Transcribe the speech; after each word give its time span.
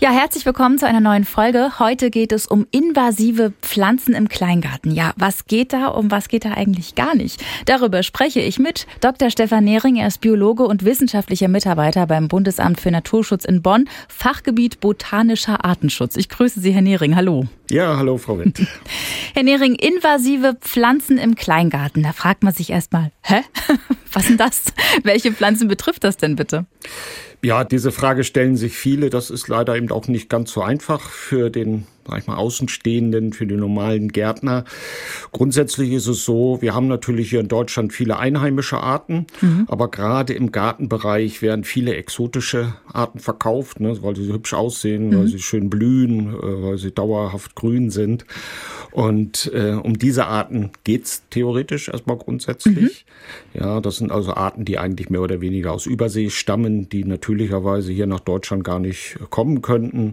Ja, 0.00 0.12
herzlich 0.12 0.46
willkommen 0.46 0.78
zu 0.78 0.86
einer 0.86 1.00
neuen 1.00 1.24
Folge. 1.24 1.80
Heute 1.80 2.10
geht 2.10 2.30
es 2.30 2.46
um 2.46 2.68
invasive 2.70 3.52
Pflanzen 3.62 4.14
im 4.14 4.28
Kleingarten. 4.28 4.92
Ja, 4.92 5.12
was 5.16 5.46
geht 5.46 5.72
da, 5.72 5.88
um 5.88 6.12
was 6.12 6.28
geht 6.28 6.44
da 6.44 6.52
eigentlich 6.52 6.94
gar 6.94 7.16
nicht? 7.16 7.44
Darüber 7.64 8.04
spreche 8.04 8.38
ich 8.38 8.60
mit 8.60 8.86
Dr. 9.00 9.28
Stefan 9.28 9.64
Nehring. 9.64 9.96
Er 9.96 10.06
ist 10.06 10.20
Biologe 10.20 10.62
und 10.62 10.84
wissenschaftlicher 10.84 11.48
Mitarbeiter 11.48 12.06
beim 12.06 12.28
Bundesamt 12.28 12.80
für 12.80 12.92
Naturschutz 12.92 13.44
in 13.44 13.60
Bonn, 13.60 13.88
Fachgebiet 14.06 14.78
botanischer 14.78 15.64
Artenschutz. 15.64 16.14
Ich 16.14 16.28
grüße 16.28 16.60
Sie, 16.60 16.70
Herr 16.70 16.82
Nehring. 16.82 17.16
Hallo. 17.16 17.46
Ja, 17.68 17.96
hallo, 17.96 18.18
Frau 18.18 18.38
Witt. 18.38 18.60
Herr 19.34 19.42
Nehring, 19.42 19.74
invasive 19.74 20.54
Pflanzen 20.60 21.18
im 21.18 21.34
Kleingarten. 21.34 22.04
Da 22.04 22.12
fragt 22.12 22.44
man 22.44 22.54
sich 22.54 22.70
erstmal, 22.70 23.10
hä? 23.22 23.42
Was 24.12 24.26
denn 24.26 24.36
das? 24.36 24.62
Welche 25.02 25.32
Pflanzen 25.32 25.68
betrifft 25.68 26.04
das 26.04 26.16
denn 26.16 26.36
bitte? 26.36 26.66
Ja, 27.42 27.64
diese 27.64 27.92
Frage 27.92 28.24
stellen 28.24 28.56
sich 28.56 28.76
viele. 28.76 29.10
Das 29.10 29.30
ist 29.30 29.48
leider 29.48 29.76
eben 29.76 29.90
auch 29.90 30.08
nicht 30.08 30.28
ganz 30.28 30.52
so 30.52 30.62
einfach 30.62 31.10
für 31.10 31.50
den 31.50 31.86
sag 32.08 32.18
ich 32.18 32.26
mal, 32.26 32.36
Außenstehenden, 32.36 33.32
für 33.32 33.46
den 33.46 33.60
normalen 33.60 34.08
Gärtner. 34.08 34.64
Grundsätzlich 35.32 35.92
ist 35.92 36.06
es 36.06 36.24
so, 36.24 36.58
wir 36.60 36.74
haben 36.74 36.88
natürlich 36.88 37.30
hier 37.30 37.40
in 37.40 37.48
Deutschland 37.48 37.92
viele 37.92 38.18
einheimische 38.18 38.78
Arten, 38.78 39.26
mhm. 39.40 39.66
aber 39.68 39.90
gerade 39.90 40.32
im 40.32 40.52
Gartenbereich 40.52 41.42
werden 41.42 41.64
viele 41.64 41.94
exotische 41.94 42.74
Arten 42.92 43.18
verkauft, 43.18 43.80
ne, 43.80 44.02
weil 44.02 44.16
sie 44.16 44.24
so 44.24 44.32
hübsch 44.32 44.54
aussehen, 44.54 45.10
mhm. 45.10 45.18
weil 45.18 45.26
sie 45.28 45.38
schön 45.38 45.68
blühen, 45.68 46.34
äh, 46.34 46.62
weil 46.62 46.78
sie 46.78 46.92
dauerhaft 46.92 47.54
grün 47.54 47.90
sind. 47.90 48.24
Und 48.90 49.50
äh, 49.54 49.72
um 49.72 49.98
diese 49.98 50.26
Arten 50.26 50.70
geht's 50.84 51.22
theoretisch 51.30 51.88
erstmal 51.88 52.16
grundsätzlich. 52.16 53.04
Mhm. 53.52 53.60
Ja, 53.60 53.80
das 53.80 53.96
sind 53.96 54.10
also 54.10 54.34
Arten, 54.34 54.64
die 54.64 54.78
eigentlich 54.78 55.10
mehr 55.10 55.20
oder 55.20 55.40
weniger 55.40 55.72
aus 55.72 55.86
Übersee 55.86 56.30
stammen, 56.30 56.88
die 56.88 57.04
natürlicherweise 57.04 57.92
hier 57.92 58.06
nach 58.06 58.20
Deutschland 58.20 58.64
gar 58.64 58.78
nicht 58.78 59.18
kommen 59.30 59.60
könnten 59.60 60.12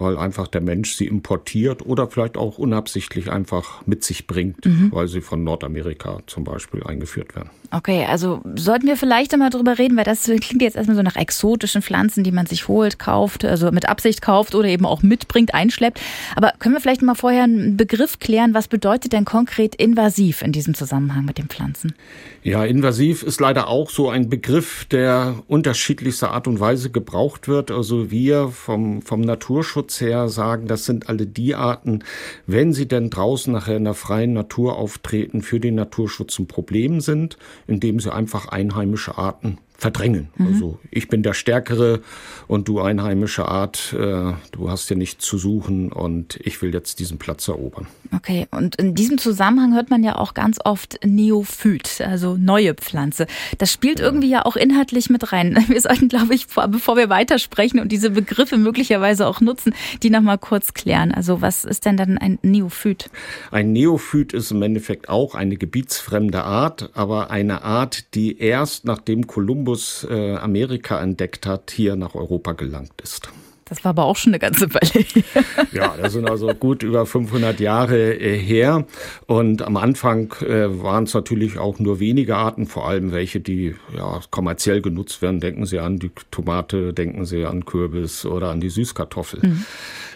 weil 0.00 0.16
einfach 0.16 0.48
der 0.48 0.62
Mensch 0.62 0.94
sie 0.94 1.06
importiert 1.06 1.84
oder 1.84 2.08
vielleicht 2.08 2.36
auch 2.36 2.58
unabsichtlich 2.58 3.30
einfach 3.30 3.86
mit 3.86 4.02
sich 4.02 4.26
bringt, 4.26 4.64
mhm. 4.64 4.90
weil 4.92 5.08
sie 5.08 5.20
von 5.20 5.44
Nordamerika 5.44 6.20
zum 6.26 6.44
Beispiel 6.44 6.82
eingeführt 6.82 7.36
werden. 7.36 7.50
Okay, 7.72 8.04
also 8.04 8.40
sollten 8.56 8.88
wir 8.88 8.96
vielleicht 8.96 9.32
einmal 9.32 9.50
drüber 9.50 9.78
reden, 9.78 9.96
weil 9.96 10.02
das 10.02 10.24
klingt 10.24 10.60
jetzt 10.60 10.76
erstmal 10.76 10.96
so 10.96 11.02
nach 11.02 11.14
exotischen 11.14 11.82
Pflanzen, 11.82 12.24
die 12.24 12.32
man 12.32 12.46
sich 12.46 12.66
holt, 12.66 12.98
kauft, 12.98 13.44
also 13.44 13.70
mit 13.70 13.88
Absicht 13.88 14.22
kauft 14.22 14.56
oder 14.56 14.66
eben 14.66 14.84
auch 14.84 15.02
mitbringt, 15.02 15.54
einschleppt. 15.54 16.00
Aber 16.34 16.52
können 16.58 16.74
wir 16.74 16.80
vielleicht 16.80 17.02
mal 17.02 17.14
vorher 17.14 17.44
einen 17.44 17.76
Begriff 17.76 18.18
klären, 18.18 18.54
was 18.54 18.66
bedeutet 18.66 19.12
denn 19.12 19.24
konkret 19.24 19.76
invasiv 19.76 20.42
in 20.42 20.50
diesem 20.50 20.74
Zusammenhang 20.74 21.24
mit 21.24 21.38
den 21.38 21.46
Pflanzen? 21.46 21.94
Ja, 22.42 22.64
invasiv 22.64 23.22
ist 23.22 23.40
leider 23.40 23.68
auch 23.68 23.90
so 23.90 24.10
ein 24.10 24.28
Begriff, 24.28 24.84
der 24.86 25.36
unterschiedlichster 25.46 26.32
Art 26.32 26.48
und 26.48 26.58
Weise 26.58 26.90
gebraucht 26.90 27.46
wird. 27.46 27.70
Also 27.70 28.10
wir 28.10 28.48
vom, 28.48 29.00
vom 29.02 29.20
Naturschutz 29.20 30.00
her 30.00 30.28
sagen, 30.28 30.66
das 30.66 30.86
sind 30.86 31.08
alle 31.08 31.26
die 31.26 31.54
Arten, 31.54 32.02
wenn 32.48 32.72
sie 32.72 32.88
denn 32.88 33.10
draußen 33.10 33.52
nachher 33.52 33.76
in 33.76 33.84
der 33.84 33.94
freien 33.94 34.32
Natur 34.32 34.76
auftreten, 34.76 35.42
für 35.42 35.60
den 35.60 35.76
Naturschutz 35.76 36.36
ein 36.40 36.48
Problem 36.48 37.00
sind 37.00 37.36
indem 37.66 38.00
sie 38.00 38.12
einfach 38.12 38.48
einheimische 38.48 39.18
Arten 39.18 39.58
verdrängen. 39.80 40.28
Mhm. 40.36 40.46
Also 40.46 40.78
ich 40.90 41.08
bin 41.08 41.22
der 41.22 41.32
Stärkere 41.32 42.00
und 42.46 42.68
du 42.68 42.80
einheimische 42.80 43.48
Art, 43.48 43.94
äh, 43.94 44.34
du 44.52 44.70
hast 44.70 44.90
ja 44.90 44.96
nichts 44.96 45.24
zu 45.24 45.38
suchen 45.38 45.90
und 45.90 46.38
ich 46.42 46.60
will 46.60 46.74
jetzt 46.74 47.00
diesen 47.00 47.18
Platz 47.18 47.48
erobern. 47.48 47.86
Okay, 48.14 48.46
und 48.50 48.76
in 48.76 48.94
diesem 48.94 49.16
Zusammenhang 49.16 49.74
hört 49.74 49.88
man 49.88 50.04
ja 50.04 50.16
auch 50.16 50.34
ganz 50.34 50.58
oft 50.62 50.98
Neophyt, 51.04 52.02
also 52.02 52.36
neue 52.36 52.74
Pflanze. 52.74 53.26
Das 53.56 53.72
spielt 53.72 54.00
ja. 54.00 54.04
irgendwie 54.04 54.28
ja 54.28 54.44
auch 54.44 54.56
inhaltlich 54.56 55.08
mit 55.08 55.32
rein. 55.32 55.64
Wir 55.68 55.80
sollten, 55.80 56.08
glaube 56.08 56.34
ich, 56.34 56.46
bevor 56.48 56.96
wir 56.96 57.08
weitersprechen 57.08 57.80
und 57.80 57.90
diese 57.90 58.10
Begriffe 58.10 58.58
möglicherweise 58.58 59.26
auch 59.26 59.40
nutzen, 59.40 59.74
die 60.02 60.10
nochmal 60.10 60.38
kurz 60.38 60.74
klären. 60.74 61.12
Also 61.12 61.40
was 61.40 61.64
ist 61.64 61.86
denn 61.86 61.96
dann 61.96 62.18
ein 62.18 62.38
Neophyt? 62.42 63.08
Ein 63.50 63.72
Neophyt 63.72 64.34
ist 64.34 64.50
im 64.50 64.60
Endeffekt 64.62 65.08
auch 65.08 65.34
eine 65.34 65.56
gebietsfremde 65.56 66.44
Art, 66.44 66.90
aber 66.94 67.30
eine 67.30 67.62
Art, 67.62 68.14
die 68.14 68.38
erst 68.38 68.84
nachdem 68.84 69.26
Kolumbus 69.26 69.69
Kolumbus 69.70 70.04
äh, 70.10 70.36
Amerika 70.36 71.00
entdeckt 71.00 71.46
hat, 71.46 71.70
hier 71.70 71.94
nach 71.94 72.16
Europa 72.16 72.52
gelangt 72.52 73.00
ist. 73.02 73.28
Das 73.70 73.84
war 73.84 73.90
aber 73.90 74.04
auch 74.04 74.16
schon 74.16 74.32
eine 74.32 74.40
ganze 74.40 74.74
Weile. 74.74 75.04
ja, 75.72 75.96
das 75.96 76.12
sind 76.12 76.28
also 76.28 76.48
gut 76.48 76.82
über 76.82 77.06
500 77.06 77.60
Jahre 77.60 78.14
äh, 78.14 78.36
her. 78.36 78.84
Und 79.26 79.62
am 79.62 79.76
Anfang 79.76 80.34
äh, 80.42 80.82
waren 80.82 81.04
es 81.04 81.14
natürlich 81.14 81.58
auch 81.58 81.78
nur 81.78 82.00
wenige 82.00 82.36
Arten, 82.36 82.66
vor 82.66 82.88
allem 82.88 83.12
welche, 83.12 83.38
die 83.38 83.76
ja, 83.96 84.20
kommerziell 84.30 84.82
genutzt 84.82 85.22
werden. 85.22 85.38
Denken 85.38 85.66
Sie 85.66 85.78
an 85.78 86.00
die 86.00 86.10
Tomate, 86.32 86.92
denken 86.92 87.24
Sie 87.24 87.46
an 87.46 87.64
Kürbis 87.64 88.26
oder 88.26 88.50
an 88.50 88.60
die 88.60 88.70
Süßkartoffel. 88.70 89.40
Mhm. 89.40 89.64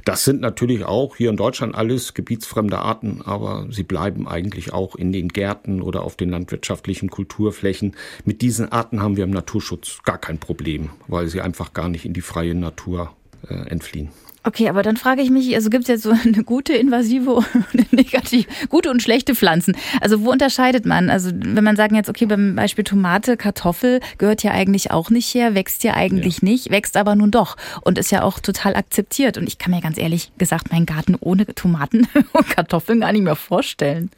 Das 0.04 0.25
sind 0.25 0.41
natürlich 0.41 0.84
auch 0.84 1.16
hier 1.16 1.31
in 1.31 1.36
Deutschland 1.36 1.75
alles 1.75 2.12
gebietsfremde 2.12 2.78
Arten, 2.78 3.22
aber 3.25 3.66
sie 3.71 3.84
bleiben 3.84 4.28
eigentlich 4.28 4.72
auch 4.72 4.97
in 4.97 5.12
den 5.12 5.28
Gärten 5.28 5.81
oder 5.81 6.03
auf 6.03 6.16
den 6.16 6.28
landwirtschaftlichen 6.28 7.09
Kulturflächen. 7.09 7.94
Mit 8.25 8.42
diesen 8.42 8.71
Arten 8.71 9.00
haben 9.00 9.16
wir 9.16 9.25
im 9.25 9.31
Naturschutz 9.31 10.00
gar 10.04 10.19
kein 10.19 10.38
Problem, 10.38 10.91
weil 11.06 11.28
sie 11.28 11.41
einfach 11.41 11.72
gar 11.72 11.88
nicht 11.88 12.04
in 12.04 12.12
die 12.12 12.21
freie 12.21 12.54
Natur 12.54 13.15
entfliehen. 13.49 14.10
Okay, 14.47 14.69
aber 14.69 14.82
dann 14.82 14.99
frage 14.99 15.22
ich 15.22 15.31
mich, 15.31 15.55
also 15.55 15.71
gibt 15.71 15.84
es 15.84 15.88
jetzt 15.88 16.03
so 16.03 16.10
eine 16.25 16.44
gute 16.44 16.75
invasive 16.75 17.32
und 17.32 17.47
eine 17.72 17.87
negative, 17.91 18.47
gute 18.69 18.91
und 18.91 19.03
schlechte 19.03 19.34
Pflanzen? 19.34 19.75
Also 20.03 20.22
wo 20.22 20.31
unterscheidet 20.31 20.84
man? 20.84 21.09
Also 21.09 21.31
wenn 21.34 21.65
man 21.65 21.77
sagen 21.77 21.97
jetzt, 21.97 22.10
okay, 22.10 22.27
beim 22.27 22.54
Beispiel 22.54 22.84
Tomate, 22.84 23.38
Kartoffel 23.38 24.00
gehört 24.19 24.43
ja 24.43 24.53
eigentlich 24.53 24.91
auch 24.91 25.09
nicht 25.09 25.34
her, 25.34 25.54
wächst 25.54 25.83
ja 25.83 25.94
eigentlich 25.94 26.43
ja. 26.43 26.49
nicht, 26.49 26.71
wächst 26.71 26.99
aber 26.99 27.16
nun 27.16 27.31
doch 27.31 27.56
und 27.83 27.99
ist 27.99 28.12
ja 28.12 28.22
auch 28.22 28.38
total 28.38 28.77
akzeptiert. 28.77 29.38
Und 29.38 29.49
ich 29.49 29.56
kann 29.56 29.72
mir 29.72 29.81
ganz 29.81 29.97
ehrlich 29.97 30.31
gesagt 30.37 30.71
meinen 30.71 30.84
Garten 30.84 31.16
ohne 31.19 31.47
Tomaten 31.47 32.06
und 32.33 32.49
Kartoffeln 32.50 33.00
gar 33.00 33.12
nicht 33.12 33.25
mehr 33.25 33.37
vorstellen. 33.37 34.10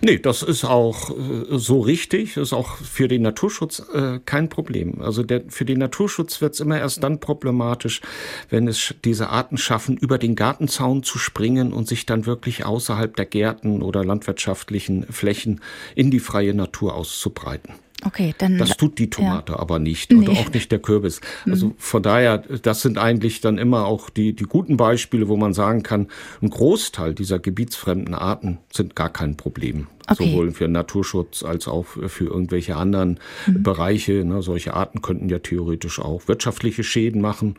Nee, 0.00 0.18
das 0.18 0.42
ist 0.42 0.64
auch 0.64 1.10
äh, 1.10 1.58
so 1.58 1.80
richtig, 1.80 2.36
ist 2.36 2.52
auch 2.52 2.76
für 2.76 3.08
den 3.08 3.22
Naturschutz 3.22 3.82
äh, 3.92 4.20
kein 4.24 4.48
Problem. 4.48 5.02
Also 5.02 5.24
der, 5.24 5.42
für 5.48 5.64
den 5.64 5.78
Naturschutz 5.78 6.40
wird 6.40 6.54
es 6.54 6.60
immer 6.60 6.78
erst 6.78 7.02
dann 7.02 7.18
problematisch, 7.18 8.00
wenn 8.48 8.68
es 8.68 8.94
diese 9.04 9.28
Arten 9.30 9.58
schaffen, 9.72 9.96
über 9.96 10.18
den 10.18 10.36
Gartenzaun 10.36 11.02
zu 11.02 11.16
springen 11.16 11.72
und 11.72 11.88
sich 11.88 12.04
dann 12.04 12.26
wirklich 12.26 12.66
außerhalb 12.66 13.16
der 13.16 13.24
Gärten 13.24 13.80
oder 13.80 14.04
landwirtschaftlichen 14.04 15.04
Flächen 15.04 15.62
in 15.94 16.10
die 16.10 16.20
freie 16.20 16.52
Natur 16.52 16.94
auszubreiten. 16.94 17.72
Okay, 18.04 18.34
dann. 18.36 18.58
Das 18.58 18.76
tut 18.76 18.98
die 18.98 19.08
Tomate 19.08 19.52
ja. 19.52 19.58
aber 19.58 19.78
nicht 19.78 20.12
nee. 20.12 20.18
und 20.18 20.28
auch 20.28 20.52
nicht 20.52 20.70
der 20.72 20.78
Kürbis. 20.78 21.22
Also 21.46 21.68
mhm. 21.68 21.74
von 21.78 22.02
daher, 22.02 22.36
das 22.38 22.82
sind 22.82 22.98
eigentlich 22.98 23.40
dann 23.40 23.56
immer 23.56 23.86
auch 23.86 24.10
die, 24.10 24.34
die 24.34 24.44
guten 24.44 24.76
Beispiele, 24.76 25.28
wo 25.28 25.38
man 25.38 25.54
sagen 25.54 25.82
kann, 25.82 26.08
ein 26.42 26.50
Großteil 26.50 27.14
dieser 27.14 27.38
gebietsfremden 27.38 28.14
Arten 28.14 28.58
sind 28.70 28.94
gar 28.94 29.08
kein 29.08 29.38
Problem. 29.38 29.86
Okay. 30.08 30.30
Sowohl 30.30 30.50
für 30.52 30.68
Naturschutz 30.68 31.42
als 31.42 31.68
auch 31.68 31.84
für 31.84 32.24
irgendwelche 32.24 32.76
anderen 32.76 33.20
mhm. 33.46 33.62
Bereiche. 33.62 34.24
Ne, 34.24 34.42
solche 34.42 34.74
Arten 34.74 35.02
könnten 35.02 35.28
ja 35.28 35.38
theoretisch 35.38 36.00
auch 36.00 36.28
wirtschaftliche 36.28 36.84
Schäden 36.84 37.20
machen, 37.20 37.56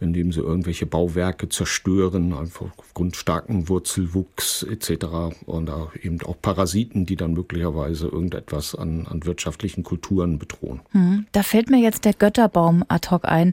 indem 0.00 0.32
sie 0.32 0.40
irgendwelche 0.40 0.86
Bauwerke 0.86 1.48
zerstören, 1.48 2.32
einfach 2.32 2.66
aufgrund 2.76 3.16
starken 3.16 3.68
Wurzelwuchs 3.68 4.62
etc. 4.62 5.04
Und 5.46 5.70
eben 6.02 6.20
auch 6.22 6.36
Parasiten, 6.40 7.06
die 7.06 7.16
dann 7.16 7.34
möglicherweise 7.34 8.08
irgendetwas 8.08 8.74
an, 8.74 9.06
an 9.06 9.24
wirtschaftlichen 9.24 9.84
Kulturen 9.84 10.38
bedrohen. 10.38 10.80
Mhm. 10.92 11.26
Da 11.32 11.42
fällt 11.42 11.70
mir 11.70 11.80
jetzt 11.80 12.04
der 12.04 12.14
Götterbaum 12.14 12.84
ad 12.88 13.10
hoc 13.10 13.24
ein. 13.24 13.52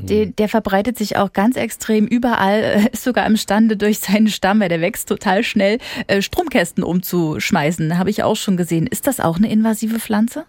Mhm. 0.00 0.06
Der, 0.06 0.26
der 0.26 0.48
verbreitet 0.48 0.98
sich 0.98 1.16
auch 1.16 1.32
ganz 1.32 1.56
extrem 1.56 2.06
überall, 2.06 2.62
äh, 2.62 2.88
ist 2.92 3.04
sogar 3.04 3.26
imstande 3.26 3.76
durch 3.76 3.98
seinen 3.98 4.28
Stamm, 4.28 4.60
weil 4.60 4.68
der 4.68 4.80
wächst 4.80 5.08
total 5.08 5.42
schnell, 5.42 5.78
äh, 6.06 6.22
Stromkästen 6.22 6.84
umzuschmeißen. 6.84 7.77
Eisen 7.78 7.98
habe 7.98 8.10
ich 8.10 8.22
auch 8.22 8.36
schon 8.36 8.56
gesehen. 8.56 8.86
Ist 8.86 9.06
das 9.06 9.20
auch 9.20 9.36
eine 9.36 9.50
invasive 9.50 9.98
Pflanze? 9.98 10.44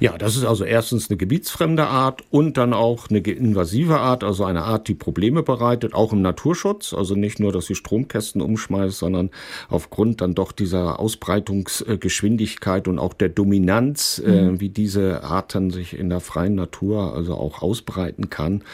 Ja, 0.00 0.18
das 0.18 0.36
ist 0.36 0.44
also 0.44 0.64
erstens 0.64 1.08
eine 1.08 1.16
gebietsfremde 1.16 1.86
Art 1.86 2.24
und 2.30 2.58
dann 2.58 2.74
auch 2.74 3.08
eine 3.08 3.20
invasive 3.20 4.00
Art, 4.00 4.22
also 4.22 4.44
eine 4.44 4.64
Art, 4.64 4.86
die 4.86 4.94
Probleme 4.94 5.42
bereitet, 5.42 5.94
auch 5.94 6.12
im 6.12 6.20
Naturschutz. 6.20 6.92
Also 6.92 7.14
nicht 7.14 7.40
nur, 7.40 7.52
dass 7.52 7.66
sie 7.66 7.74
Stromkästen 7.74 8.42
umschmeißt, 8.42 8.98
sondern 8.98 9.30
aufgrund 9.70 10.20
dann 10.20 10.34
doch 10.34 10.52
dieser 10.52 11.00
Ausbreitungsgeschwindigkeit 11.00 12.86
und 12.86 12.98
auch 12.98 13.14
der 13.14 13.30
Dominanz, 13.30 14.22
äh, 14.22 14.42
mhm. 14.42 14.56
äh, 14.56 14.60
wie 14.60 14.68
diese 14.68 15.24
Arten 15.24 15.70
sich 15.70 15.98
in 15.98 16.10
der 16.10 16.20
freien 16.20 16.54
Natur 16.54 17.14
also 17.14 17.34
auch 17.34 17.62
ausbreiten 17.62 18.28
kann, 18.28 18.64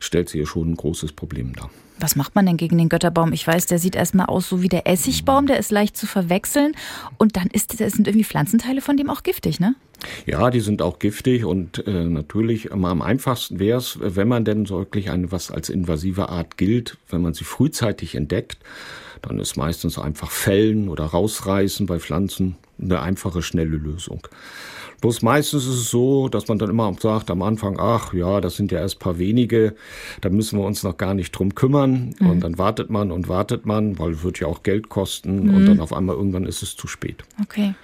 stellt 0.00 0.30
sie 0.30 0.38
hier 0.38 0.46
schon 0.46 0.70
ein 0.70 0.76
großes 0.76 1.12
Problem 1.12 1.52
dar. 1.54 1.70
Was 1.98 2.16
macht 2.16 2.34
man 2.34 2.46
denn 2.46 2.56
gegen 2.56 2.76
den 2.76 2.88
Götterbaum? 2.88 3.32
Ich 3.32 3.46
weiß, 3.46 3.66
der 3.66 3.78
sieht 3.78 3.96
erstmal 3.96 4.26
aus 4.26 4.48
so 4.48 4.62
wie 4.62 4.68
der 4.68 4.86
Essigbaum, 4.86 5.46
der 5.46 5.58
ist 5.58 5.70
leicht 5.70 5.96
zu 5.96 6.06
verwechseln. 6.06 6.74
Und 7.16 7.36
dann 7.36 7.46
ist, 7.48 7.76
sind 7.76 8.06
irgendwie 8.06 8.24
Pflanzenteile 8.24 8.80
von 8.80 8.96
dem 8.96 9.08
auch 9.08 9.22
giftig, 9.22 9.60
ne? 9.60 9.74
Ja, 10.26 10.50
die 10.50 10.60
sind 10.60 10.82
auch 10.82 10.98
giftig 10.98 11.44
und 11.46 11.86
äh, 11.86 12.04
natürlich 12.04 12.70
am 12.70 13.00
einfachsten 13.00 13.58
wäre 13.58 13.78
es, 13.78 13.98
wenn 14.00 14.28
man 14.28 14.44
denn 14.44 14.68
wirklich 14.68 15.10
eine, 15.10 15.32
was 15.32 15.50
als 15.50 15.70
invasive 15.70 16.28
Art 16.28 16.58
gilt, 16.58 16.98
wenn 17.08 17.22
man 17.22 17.32
sie 17.32 17.44
frühzeitig 17.44 18.14
entdeckt, 18.14 18.58
dann 19.22 19.38
ist 19.40 19.56
meistens 19.56 19.98
einfach 19.98 20.30
Fällen 20.30 20.90
oder 20.90 21.04
Rausreißen 21.04 21.86
bei 21.86 21.98
Pflanzen 21.98 22.56
eine 22.80 23.00
einfache, 23.00 23.42
schnelle 23.42 23.76
Lösung. 23.76 24.28
Bloß 25.00 25.22
meistens 25.22 25.66
ist 25.66 25.74
es 25.74 25.90
so, 25.90 26.28
dass 26.28 26.48
man 26.48 26.58
dann 26.58 26.70
immer 26.70 26.92
sagt 26.98 27.30
am 27.30 27.42
Anfang, 27.42 27.76
ach 27.78 28.14
ja, 28.14 28.40
das 28.40 28.56
sind 28.56 28.72
ja 28.72 28.78
erst 28.78 28.98
paar 28.98 29.18
wenige, 29.18 29.74
da 30.22 30.30
müssen 30.30 30.58
wir 30.58 30.64
uns 30.64 30.82
noch 30.82 30.96
gar 30.96 31.14
nicht 31.14 31.32
drum 31.32 31.54
kümmern. 31.54 32.14
Mhm. 32.18 32.30
Und 32.30 32.40
dann 32.40 32.58
wartet 32.58 32.88
man 32.88 33.10
und 33.10 33.28
wartet 33.28 33.66
man, 33.66 33.98
weil 33.98 34.12
es 34.12 34.22
wird 34.22 34.40
ja 34.40 34.46
auch 34.46 34.62
Geld 34.62 34.88
kosten 34.88 35.48
mhm. 35.48 35.54
und 35.54 35.66
dann 35.66 35.80
auf 35.80 35.92
einmal 35.92 36.16
irgendwann 36.16 36.44
ist 36.44 36.62
es 36.62 36.76
zu 36.76 36.86
spät. 36.86 37.24
Okay. 37.42 37.74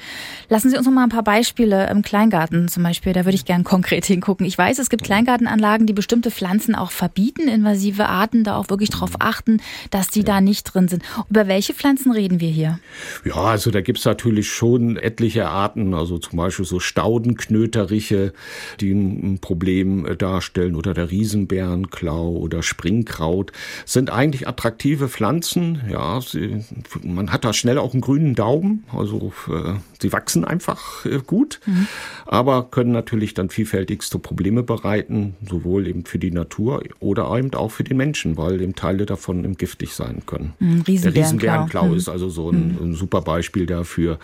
Lassen 0.49 0.71
Sie 0.71 0.77
uns 0.77 0.87
noch 0.87 0.93
mal 0.93 1.03
ein 1.03 1.11
paar 1.11 1.23
Beispiele 1.23 1.89
im 1.91 2.03
Kleingarten 2.03 2.69
zum 2.69 2.83
Beispiel, 2.83 3.13
da 3.13 3.25
würde 3.25 3.37
ich 3.37 3.45
gern 3.45 3.65
konkret 3.65 4.07
hingucken. 4.07 4.47
Ich 4.47 4.57
weiß, 4.57 4.79
es 4.79 4.89
gibt 4.89 5.05
Kleingartenanlagen, 5.05 5.87
die 5.87 5.93
bestimmte 5.93 6.31
Pflanzen 6.31 6.75
auch 6.75 6.91
verbieten, 6.91 7.47
invasive 7.47 8.09
Arten, 8.09 8.43
da 8.43 8.57
auch 8.57 8.71
wirklich 8.71 8.91
darauf 8.91 9.13
achten, 9.19 9.61
dass 9.91 10.09
die 10.09 10.25
da 10.25 10.41
nicht 10.41 10.65
drin 10.65 10.89
sind. 10.89 11.03
Über 11.29 11.47
welche 11.47 11.75
Pflanzen 11.75 12.11
reden 12.13 12.41
wir 12.41 12.51
hier? 12.51 12.79
Ja, 13.25 13.37
also 13.37 13.71
da 13.71 13.83
gibt 13.83 13.99
es 13.99 14.05
natürlich 14.07 14.51
schon 14.51 14.82
etliche 14.97 15.49
Arten, 15.49 15.95
also 15.95 16.19
zum 16.19 16.37
Beispiel 16.37 16.65
so 16.65 16.81
Staudenknöteriche, 16.81 18.33
die 18.81 18.93
ein 18.93 19.39
Problem 19.41 20.07
äh, 20.07 20.17
darstellen, 20.17 20.77
oder 20.77 20.95
der 20.95 21.11
Riesenbärenklau 21.11 22.31
oder 22.31 22.63
Springkraut, 22.63 23.53
sind 23.85 24.11
eigentlich 24.11 24.47
attraktive 24.49 25.09
Pflanzen. 25.09 25.83
Ja, 25.91 26.21
sie, 26.21 26.65
man 27.03 27.33
hat 27.33 27.45
da 27.45 27.53
schnell 27.53 27.79
auch 27.79 27.93
einen 27.93 28.01
grünen 28.01 28.35
Daumen, 28.35 28.85
also 28.93 29.33
äh, 29.49 29.75
sie 30.01 30.13
wachsen 30.13 30.45
einfach 30.45 31.05
äh, 31.07 31.21
gut, 31.27 31.61
mhm. 31.67 31.87
aber 32.27 32.71
können 32.71 32.93
natürlich 32.93 33.35
dann 33.35 33.49
vielfältigste 33.49 34.19
Probleme 34.19 34.63
bereiten, 34.63 35.37
sowohl 35.49 35.87
eben 35.87 36.05
für 36.05 36.19
die 36.19 36.31
Natur 36.31 36.83
oder 37.01 37.35
eben 37.37 37.55
auch 37.55 37.71
für 37.71 37.85
die 37.85 37.95
Menschen, 37.95 38.37
weil 38.37 38.61
eben 38.61 38.75
Teile 38.75 39.07
davon 39.07 39.45
eben 39.45 39.57
giftig 39.57 39.95
sein 39.95 40.23
können. 40.27 40.53
Mhm, 40.59 40.85
der 40.85 41.15
Riesenbärenklau 41.15 41.89
mhm. 41.89 41.97
ist 41.97 42.09
also 42.09 42.29
so 42.29 42.51
ein, 42.51 42.77
mhm. 42.79 42.91
ein, 42.91 42.95
super 42.95 43.23
Beispiel 43.23 43.67
dafür. 43.67 44.19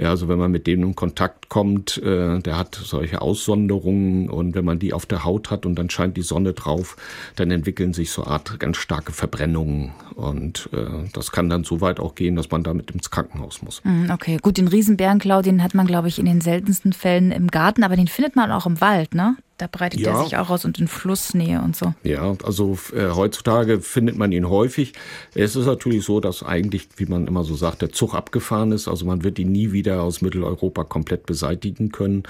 Ja, 0.00 0.08
also 0.08 0.28
wenn 0.28 0.38
man 0.38 0.50
mit 0.50 0.66
dem 0.66 0.82
in 0.82 0.94
Kontakt 0.94 1.50
kommt, 1.50 1.98
äh, 1.98 2.38
der 2.38 2.56
hat 2.56 2.74
solche 2.74 3.20
Aussonderungen 3.20 4.30
und 4.30 4.54
wenn 4.54 4.64
man 4.64 4.78
die 4.78 4.94
auf 4.94 5.04
der 5.04 5.24
Haut 5.24 5.50
hat 5.50 5.66
und 5.66 5.74
dann 5.74 5.90
scheint 5.90 6.16
die 6.16 6.22
Sonne 6.22 6.54
drauf, 6.54 6.96
dann 7.36 7.50
entwickeln 7.50 7.92
sich 7.92 8.10
so 8.10 8.24
Art 8.24 8.58
ganz 8.58 8.78
starke 8.78 9.12
Verbrennungen 9.12 9.92
und 10.14 10.70
äh, 10.72 11.06
das 11.12 11.32
kann 11.32 11.50
dann 11.50 11.64
so 11.64 11.82
weit 11.82 12.00
auch 12.00 12.14
gehen, 12.14 12.34
dass 12.34 12.50
man 12.50 12.62
damit 12.62 12.90
ins 12.92 13.10
Krankenhaus 13.10 13.60
muss. 13.60 13.84
Mhm, 13.84 14.10
okay, 14.10 14.38
gut, 14.40 14.56
den 14.56 14.68
Riesenbärenklau, 14.68 15.42
den 15.42 15.62
hat 15.62 15.74
man 15.74 15.86
glaube 15.86 16.08
ich 16.08 16.18
in 16.18 16.24
den 16.24 16.40
seltensten 16.40 16.94
Fällen 16.94 17.30
im 17.30 17.48
Garten, 17.48 17.84
aber 17.84 17.96
den 17.96 18.08
findet 18.08 18.36
man 18.36 18.50
auch 18.52 18.64
im 18.64 18.80
Wald, 18.80 19.14
ne? 19.14 19.36
Da 19.60 19.66
breitet 19.70 20.00
ja. 20.00 20.12
er 20.12 20.24
sich 20.24 20.38
auch 20.38 20.48
aus 20.48 20.64
und 20.64 20.78
in 20.78 20.88
Flussnähe 20.88 21.60
und 21.60 21.76
so. 21.76 21.92
Ja, 22.02 22.34
also 22.44 22.78
äh, 22.96 23.10
heutzutage 23.10 23.82
findet 23.82 24.16
man 24.16 24.32
ihn 24.32 24.48
häufig. 24.48 24.94
Es 25.34 25.54
ist 25.54 25.66
natürlich 25.66 26.02
so, 26.02 26.18
dass 26.20 26.42
eigentlich, 26.42 26.88
wie 26.96 27.04
man 27.04 27.26
immer 27.26 27.44
so 27.44 27.54
sagt, 27.54 27.82
der 27.82 27.92
Zug 27.92 28.14
abgefahren 28.14 28.72
ist. 28.72 28.88
Also 28.88 29.04
man 29.04 29.22
wird 29.22 29.38
ihn 29.38 29.52
nie 29.52 29.72
wieder 29.72 30.02
aus 30.02 30.22
Mitteleuropa 30.22 30.84
komplett 30.84 31.26
beseitigen 31.26 31.92
können. 31.92 32.22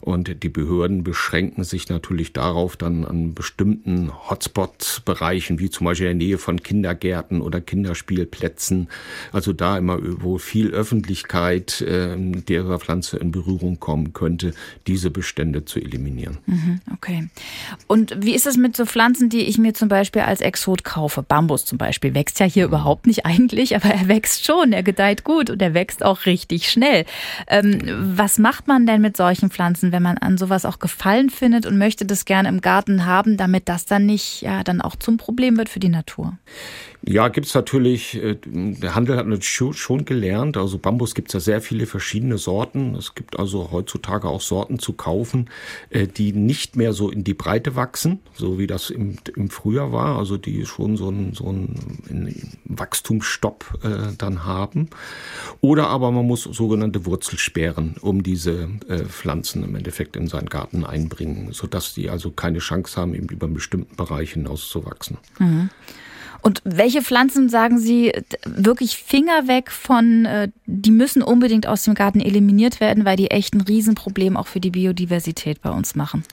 Und 0.00 0.42
die 0.42 0.48
Behörden 0.48 1.04
beschränken 1.04 1.62
sich 1.62 1.90
natürlich 1.90 2.32
darauf, 2.32 2.76
dann 2.76 3.04
an 3.04 3.34
bestimmten 3.34 4.10
Hotspot-Bereichen, 4.30 5.58
wie 5.58 5.68
zum 5.68 5.84
Beispiel 5.84 6.08
in 6.08 6.18
der 6.18 6.26
Nähe 6.26 6.38
von 6.38 6.62
Kindergärten 6.62 7.42
oder 7.42 7.60
Kinderspielplätzen, 7.60 8.88
also 9.30 9.52
da 9.52 9.76
immer, 9.76 9.98
wo 10.00 10.38
viel 10.38 10.70
Öffentlichkeit 10.70 11.82
äh, 11.82 12.16
derer 12.16 12.78
Pflanze 12.78 13.18
in 13.18 13.30
Berührung 13.30 13.78
kommen 13.78 14.14
könnte, 14.14 14.54
diese 14.86 15.10
Bestände 15.10 15.66
zu 15.66 15.78
eliminieren. 15.80 16.38
Mhm, 16.46 16.69
okay. 16.92 17.28
Und 17.86 18.14
wie 18.18 18.34
ist 18.34 18.46
es 18.46 18.56
mit 18.56 18.76
so 18.76 18.86
Pflanzen, 18.86 19.28
die 19.28 19.42
ich 19.42 19.58
mir 19.58 19.74
zum 19.74 19.88
Beispiel 19.88 20.22
als 20.22 20.40
Exot 20.40 20.84
kaufe? 20.84 21.22
Bambus 21.22 21.64
zum 21.64 21.78
Beispiel 21.78 22.14
wächst 22.14 22.40
ja 22.40 22.46
hier 22.46 22.66
mhm. 22.66 22.70
überhaupt 22.72 23.06
nicht 23.06 23.26
eigentlich, 23.26 23.76
aber 23.76 23.90
er 23.90 24.08
wächst 24.08 24.46
schon, 24.46 24.72
er 24.72 24.82
gedeiht 24.82 25.24
gut 25.24 25.50
und 25.50 25.60
er 25.60 25.74
wächst 25.74 26.04
auch 26.04 26.26
richtig 26.26 26.70
schnell. 26.70 27.04
Ähm, 27.46 27.80
was 28.16 28.38
macht 28.38 28.66
man 28.66 28.86
denn 28.86 29.00
mit 29.00 29.16
solchen 29.16 29.50
Pflanzen? 29.50 29.90
wenn 29.92 30.02
man 30.02 30.18
an 30.18 30.38
sowas 30.38 30.64
auch 30.64 30.78
Gefallen 30.78 31.30
findet 31.30 31.66
und 31.66 31.78
möchte 31.78 32.04
das 32.06 32.24
gerne 32.24 32.48
im 32.48 32.60
Garten 32.60 33.06
haben, 33.06 33.36
damit 33.36 33.68
das 33.68 33.86
dann 33.86 34.06
nicht 34.06 34.42
ja 34.42 34.62
dann 34.64 34.80
auch 34.80 34.96
zum 34.96 35.16
Problem 35.16 35.56
wird 35.56 35.68
für 35.68 35.80
die 35.80 35.88
Natur. 35.88 36.38
Ja, 37.02 37.28
gibt's 37.28 37.54
natürlich, 37.54 38.22
äh, 38.22 38.36
der 38.44 38.94
Handel 38.94 39.16
hat 39.16 39.44
schon 39.44 40.04
gelernt, 40.04 40.58
also 40.58 40.76
Bambus 40.76 41.14
gibt's 41.14 41.32
ja 41.32 41.40
sehr 41.40 41.62
viele 41.62 41.86
verschiedene 41.86 42.36
Sorten. 42.36 42.94
Es 42.94 43.14
gibt 43.14 43.38
also 43.38 43.70
heutzutage 43.72 44.28
auch 44.28 44.42
Sorten 44.42 44.78
zu 44.78 44.92
kaufen, 44.92 45.48
äh, 45.88 46.06
die 46.06 46.34
nicht 46.34 46.59
mehr 46.76 46.92
so 46.92 47.10
in 47.10 47.24
die 47.24 47.34
Breite 47.34 47.76
wachsen, 47.76 48.20
so 48.34 48.58
wie 48.58 48.66
das 48.66 48.90
im, 48.90 49.16
im 49.36 49.50
Frühjahr 49.50 49.92
war, 49.92 50.18
also 50.18 50.36
die 50.36 50.66
schon 50.66 50.96
so 50.96 51.08
einen, 51.08 51.34
so 51.34 51.48
einen 51.48 52.58
Wachstumsstopp 52.64 53.78
äh, 53.82 54.12
dann 54.16 54.44
haben. 54.44 54.88
Oder 55.60 55.88
aber 55.88 56.10
man 56.10 56.26
muss 56.26 56.44
sogenannte 56.44 57.06
Wurzelsperren 57.06 57.96
um 58.00 58.22
diese 58.22 58.68
äh, 58.88 59.04
Pflanzen 59.04 59.64
im 59.64 59.74
Endeffekt 59.74 60.16
in 60.16 60.26
seinen 60.26 60.48
Garten 60.48 60.84
einbringen, 60.84 61.52
sodass 61.52 61.94
die 61.94 62.10
also 62.10 62.30
keine 62.30 62.58
Chance 62.58 63.00
haben, 63.00 63.14
eben 63.14 63.28
über 63.28 63.46
einen 63.46 63.54
bestimmten 63.54 63.96
Bereich 63.96 64.32
hinaus 64.32 64.68
zu 64.68 64.84
wachsen. 64.84 65.18
Mhm. 65.38 65.70
Und 66.42 66.62
welche 66.64 67.02
Pflanzen 67.02 67.48
sagen 67.48 67.78
Sie 67.78 68.12
wirklich 68.44 68.96
Finger 68.96 69.46
weg 69.46 69.70
von, 69.70 70.24
äh, 70.24 70.48
die 70.66 70.90
müssen 70.90 71.22
unbedingt 71.22 71.66
aus 71.66 71.82
dem 71.82 71.94
Garten 71.94 72.20
eliminiert 72.20 72.80
werden, 72.80 73.04
weil 73.04 73.16
die 73.16 73.30
echt 73.30 73.54
ein 73.54 73.60
Riesenproblem 73.60 74.36
auch 74.36 74.46
für 74.46 74.60
die 74.60 74.70
Biodiversität 74.70 75.60
bei 75.60 75.70
uns 75.70 75.94
machen? 75.94 76.24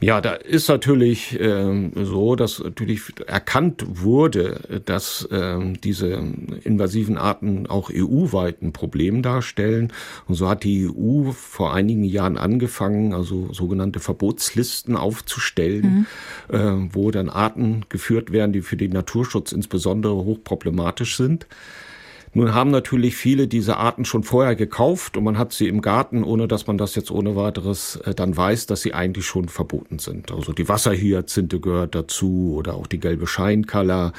Ja, 0.00 0.20
da 0.20 0.32
ist 0.32 0.68
natürlich 0.68 1.38
äh, 1.40 1.90
so, 1.94 2.36
dass 2.36 2.58
natürlich 2.62 3.02
erkannt 3.26 3.84
wurde, 3.86 4.82
dass 4.84 5.24
äh, 5.30 5.58
diese 5.82 6.22
invasiven 6.64 7.16
Arten 7.16 7.66
auch 7.66 7.90
EU-weit 7.92 8.62
ein 8.62 8.72
Problem 8.72 9.22
darstellen. 9.22 9.92
Und 10.26 10.34
so 10.34 10.48
hat 10.48 10.64
die 10.64 10.88
EU 10.88 11.32
vor 11.32 11.74
einigen 11.74 12.04
Jahren 12.04 12.36
angefangen, 12.36 13.14
also 13.14 13.52
sogenannte 13.52 14.00
Verbotslisten 14.00 14.96
aufzustellen, 14.96 16.06
mhm. 16.50 16.54
äh, 16.54 16.94
wo 16.94 17.10
dann 17.10 17.28
Arten 17.28 17.84
geführt 17.88 18.32
werden, 18.32 18.52
die 18.52 18.62
für 18.62 18.76
den 18.76 18.92
Naturschutz 18.92 19.52
insbesondere 19.52 20.14
hochproblematisch 20.14 21.16
sind. 21.16 21.46
Nun 22.36 22.52
haben 22.52 22.70
natürlich 22.70 23.16
viele 23.16 23.48
diese 23.48 23.78
Arten 23.78 24.04
schon 24.04 24.22
vorher 24.22 24.56
gekauft 24.56 25.16
und 25.16 25.24
man 25.24 25.38
hat 25.38 25.54
sie 25.54 25.68
im 25.68 25.80
Garten, 25.80 26.22
ohne 26.22 26.46
dass 26.46 26.66
man 26.66 26.76
das 26.76 26.94
jetzt 26.94 27.10
ohne 27.10 27.34
weiteres 27.34 27.96
äh, 28.04 28.14
dann 28.14 28.36
weiß, 28.36 28.66
dass 28.66 28.82
sie 28.82 28.92
eigentlich 28.92 29.24
schon 29.24 29.48
verboten 29.48 29.98
sind. 29.98 30.30
Also 30.30 30.52
die 30.52 30.68
Wasserhyazinthe 30.68 31.60
gehört 31.60 31.94
dazu 31.94 32.52
oder 32.54 32.74
auch 32.74 32.88
die 32.88 33.00
gelbe 33.00 33.26
Scheinkaller 33.26 34.12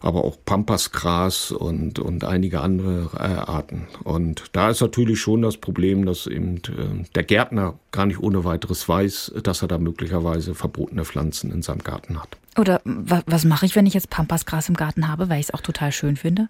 aber 0.00 0.24
auch 0.24 0.36
Pampasgras 0.44 1.50
und, 1.50 1.98
und 1.98 2.24
einige 2.24 2.60
andere 2.60 3.10
äh, 3.14 3.50
Arten. 3.50 3.88
Und 4.04 4.44
da 4.52 4.70
ist 4.70 4.80
natürlich 4.80 5.20
schon 5.20 5.42
das 5.42 5.56
Problem, 5.56 6.06
dass 6.06 6.28
eben 6.28 6.56
äh, 6.56 7.04
der 7.14 7.24
Gärtner 7.24 7.74
gar 7.90 8.06
nicht 8.06 8.20
ohne 8.20 8.44
weiteres 8.44 8.88
weiß, 8.88 9.34
dass 9.42 9.62
er 9.62 9.68
da 9.68 9.78
möglicherweise 9.78 10.54
verbotene 10.54 11.04
Pflanzen 11.04 11.50
in 11.50 11.62
seinem 11.62 11.82
Garten 11.82 12.20
hat. 12.20 12.36
Oder 12.56 12.80
was 12.84 13.44
mache 13.44 13.66
ich, 13.66 13.74
wenn 13.74 13.86
ich 13.86 13.94
jetzt 13.94 14.10
Pampasgras 14.10 14.68
im 14.68 14.76
Garten 14.76 15.08
habe, 15.08 15.28
weil 15.28 15.40
ich 15.40 15.46
es 15.46 15.54
auch 15.54 15.60
total 15.60 15.90
schön 15.90 16.16
finde? 16.16 16.48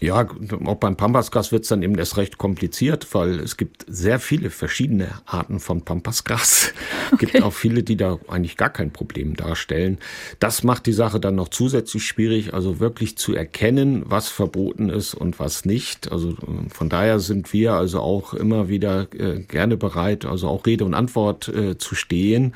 Ja, 0.00 0.26
auch 0.64 0.76
beim 0.76 0.96
Pampasgras 0.96 1.52
wird 1.52 1.64
es 1.64 1.68
dann 1.68 1.82
eben 1.82 1.96
erst 1.98 2.16
recht 2.16 2.38
kompliziert, 2.38 3.06
weil 3.12 3.38
es 3.40 3.56
gibt 3.56 3.84
sehr 3.88 4.18
viele 4.18 4.50
verschiedene 4.50 5.08
Arten 5.26 5.60
von 5.60 5.82
Pampasgras. 5.82 6.72
Es 7.06 7.12
okay. 7.12 7.26
gibt 7.26 7.42
auch 7.42 7.52
viele, 7.52 7.82
die 7.82 7.96
da 7.96 8.18
eigentlich 8.28 8.56
gar 8.56 8.70
kein 8.70 8.92
Problem 8.92 9.36
darstellen. 9.36 9.98
Das 10.38 10.62
macht 10.62 10.86
die 10.86 10.92
Sache 10.92 11.20
dann 11.20 11.34
noch 11.34 11.48
zusätzlich 11.48 12.04
schwierig, 12.04 12.54
also 12.54 12.80
wirklich 12.80 13.18
zu 13.18 13.34
erkennen, 13.34 14.04
was 14.06 14.28
verboten 14.28 14.88
ist 14.88 15.14
und 15.14 15.38
was 15.38 15.64
nicht. 15.64 16.10
Also 16.12 16.30
äh, 16.30 16.70
von 16.70 16.88
daher 16.88 17.20
sind 17.20 17.52
wir 17.52 17.74
also 17.74 18.00
auch 18.00 18.34
immer 18.34 18.68
wieder 18.68 19.08
äh, 19.14 19.40
gerne 19.40 19.76
bereit, 19.76 20.24
also 20.24 20.48
auch 20.48 20.66
Rede 20.66 20.84
und 20.84 20.94
Antwort 20.94 21.48
äh, 21.48 21.78
zu 21.78 21.94
stehen, 21.94 22.54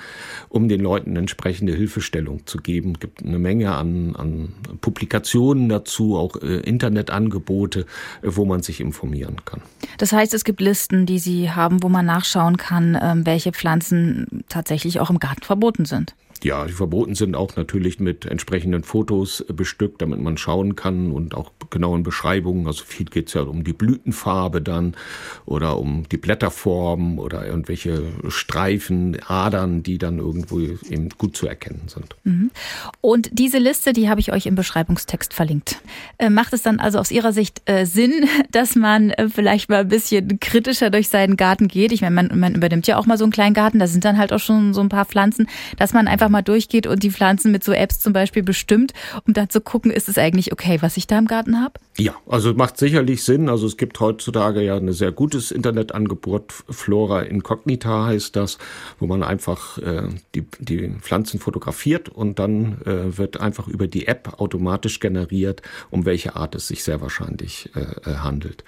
um 0.48 0.68
den 0.68 0.80
Leuten 0.80 1.16
entsprechende 1.16 1.74
Hilfestellung 1.74 2.46
zu 2.46 2.58
geben. 2.58 2.92
Es 2.94 3.00
gibt 3.00 3.22
eine 3.24 3.38
Menge 3.38 3.74
an, 3.74 4.16
an 4.16 4.52
Publikationen 4.80 5.68
dazu, 5.68 6.16
auch 6.16 6.36
äh, 6.36 6.60
Internet 6.60 7.10
Angebote, 7.14 7.86
äh, 8.22 8.28
wo 8.30 8.44
man 8.44 8.62
sich 8.62 8.80
informieren 8.80 9.36
kann. 9.44 9.62
Das 9.98 10.12
heißt, 10.12 10.34
es 10.34 10.44
gibt 10.44 10.60
Listen, 10.60 11.06
die 11.06 11.18
Sie 11.18 11.50
haben, 11.50 11.82
wo 11.82 11.88
man 11.88 12.06
nachschauen 12.06 12.56
kann, 12.56 12.98
ähm, 13.00 13.24
welche 13.26 13.52
Pflanzen 13.52 14.44
tatsächlich 14.48 15.00
auch 15.00 15.10
im 15.10 15.18
Garten 15.18 15.42
verboten 15.42 15.84
sind. 15.84 16.14
Ja, 16.44 16.66
die 16.66 16.74
Verboten 16.74 17.14
sind 17.14 17.36
auch 17.36 17.56
natürlich 17.56 18.00
mit 18.00 18.26
entsprechenden 18.26 18.84
Fotos 18.84 19.42
bestückt, 19.48 20.02
damit 20.02 20.20
man 20.20 20.36
schauen 20.36 20.76
kann 20.76 21.10
und 21.10 21.34
auch 21.34 21.52
genauen 21.70 22.02
Beschreibungen. 22.02 22.66
Also 22.66 22.84
viel 22.84 23.06
geht 23.06 23.28
es 23.28 23.34
ja 23.34 23.40
um 23.42 23.64
die 23.64 23.72
Blütenfarbe 23.72 24.60
dann 24.60 24.94
oder 25.46 25.78
um 25.78 26.06
die 26.12 26.18
Blätterform 26.18 27.18
oder 27.18 27.46
irgendwelche 27.46 28.02
Streifen, 28.28 29.16
Adern, 29.26 29.82
die 29.82 29.96
dann 29.96 30.18
irgendwo 30.18 30.60
eben 30.60 31.08
gut 31.16 31.34
zu 31.34 31.46
erkennen 31.46 31.84
sind. 31.86 32.14
Mhm. 32.24 32.50
Und 33.00 33.30
diese 33.32 33.56
Liste, 33.56 33.94
die 33.94 34.10
habe 34.10 34.20
ich 34.20 34.30
euch 34.30 34.44
im 34.44 34.54
Beschreibungstext 34.54 35.32
verlinkt. 35.32 35.80
Äh, 36.18 36.28
macht 36.28 36.52
es 36.52 36.60
dann 36.60 36.78
also 36.78 36.98
aus 36.98 37.10
Ihrer 37.10 37.32
Sicht 37.32 37.62
äh, 37.64 37.86
Sinn, 37.86 38.26
dass 38.50 38.76
man 38.76 39.08
äh, 39.10 39.30
vielleicht 39.30 39.70
mal 39.70 39.80
ein 39.80 39.88
bisschen 39.88 40.40
kritischer 40.40 40.90
durch 40.90 41.08
seinen 41.08 41.38
Garten 41.38 41.68
geht? 41.68 41.90
Ich 41.90 42.02
meine, 42.02 42.14
man, 42.14 42.38
man 42.38 42.54
übernimmt 42.54 42.86
ja 42.86 42.98
auch 42.98 43.06
mal 43.06 43.16
so 43.16 43.24
einen 43.24 43.32
kleinen 43.32 43.54
Garten, 43.54 43.78
da 43.78 43.86
sind 43.86 44.04
dann 44.04 44.18
halt 44.18 44.34
auch 44.34 44.40
schon 44.40 44.74
so 44.74 44.82
ein 44.82 44.90
paar 44.90 45.06
Pflanzen, 45.06 45.48
dass 45.78 45.94
man 45.94 46.06
einfach 46.06 46.33
mal 46.34 46.42
durchgeht 46.42 46.86
und 46.86 47.02
die 47.02 47.10
Pflanzen 47.10 47.52
mit 47.52 47.64
so 47.64 47.72
Apps 47.72 48.00
zum 48.00 48.12
Beispiel 48.12 48.42
bestimmt, 48.42 48.92
um 49.26 49.32
dann 49.32 49.48
zu 49.48 49.60
gucken, 49.60 49.90
ist 49.90 50.08
es 50.08 50.18
eigentlich 50.18 50.52
okay, 50.52 50.78
was 50.80 50.96
ich 50.96 51.06
da 51.06 51.18
im 51.18 51.26
Garten 51.26 51.60
habe? 51.60 51.80
Ja, 51.96 52.14
also 52.26 52.52
macht 52.54 52.76
sicherlich 52.76 53.22
Sinn. 53.22 53.48
Also 53.48 53.66
es 53.66 53.76
gibt 53.76 53.98
heutzutage 54.00 54.60
ja 54.60 54.76
ein 54.76 54.92
sehr 54.92 55.12
gutes 55.12 55.50
Internetangebot. 55.50 56.52
Flora 56.68 57.22
Incognita 57.22 58.06
heißt 58.06 58.34
das, 58.36 58.58
wo 58.98 59.06
man 59.06 59.22
einfach 59.22 59.78
äh, 59.78 60.08
die, 60.34 60.44
die 60.58 60.90
Pflanzen 61.00 61.38
fotografiert 61.38 62.08
und 62.08 62.38
dann 62.38 62.82
äh, 62.84 63.16
wird 63.16 63.40
einfach 63.40 63.68
über 63.68 63.86
die 63.86 64.08
App 64.08 64.40
automatisch 64.40 64.98
generiert, 64.98 65.62
um 65.90 66.04
welche 66.04 66.34
Art 66.36 66.54
es 66.56 66.68
sich 66.68 66.82
sehr 66.82 67.00
wahrscheinlich 67.00 67.70
äh, 67.74 68.10
äh 68.10 68.16
handelt. 68.16 68.64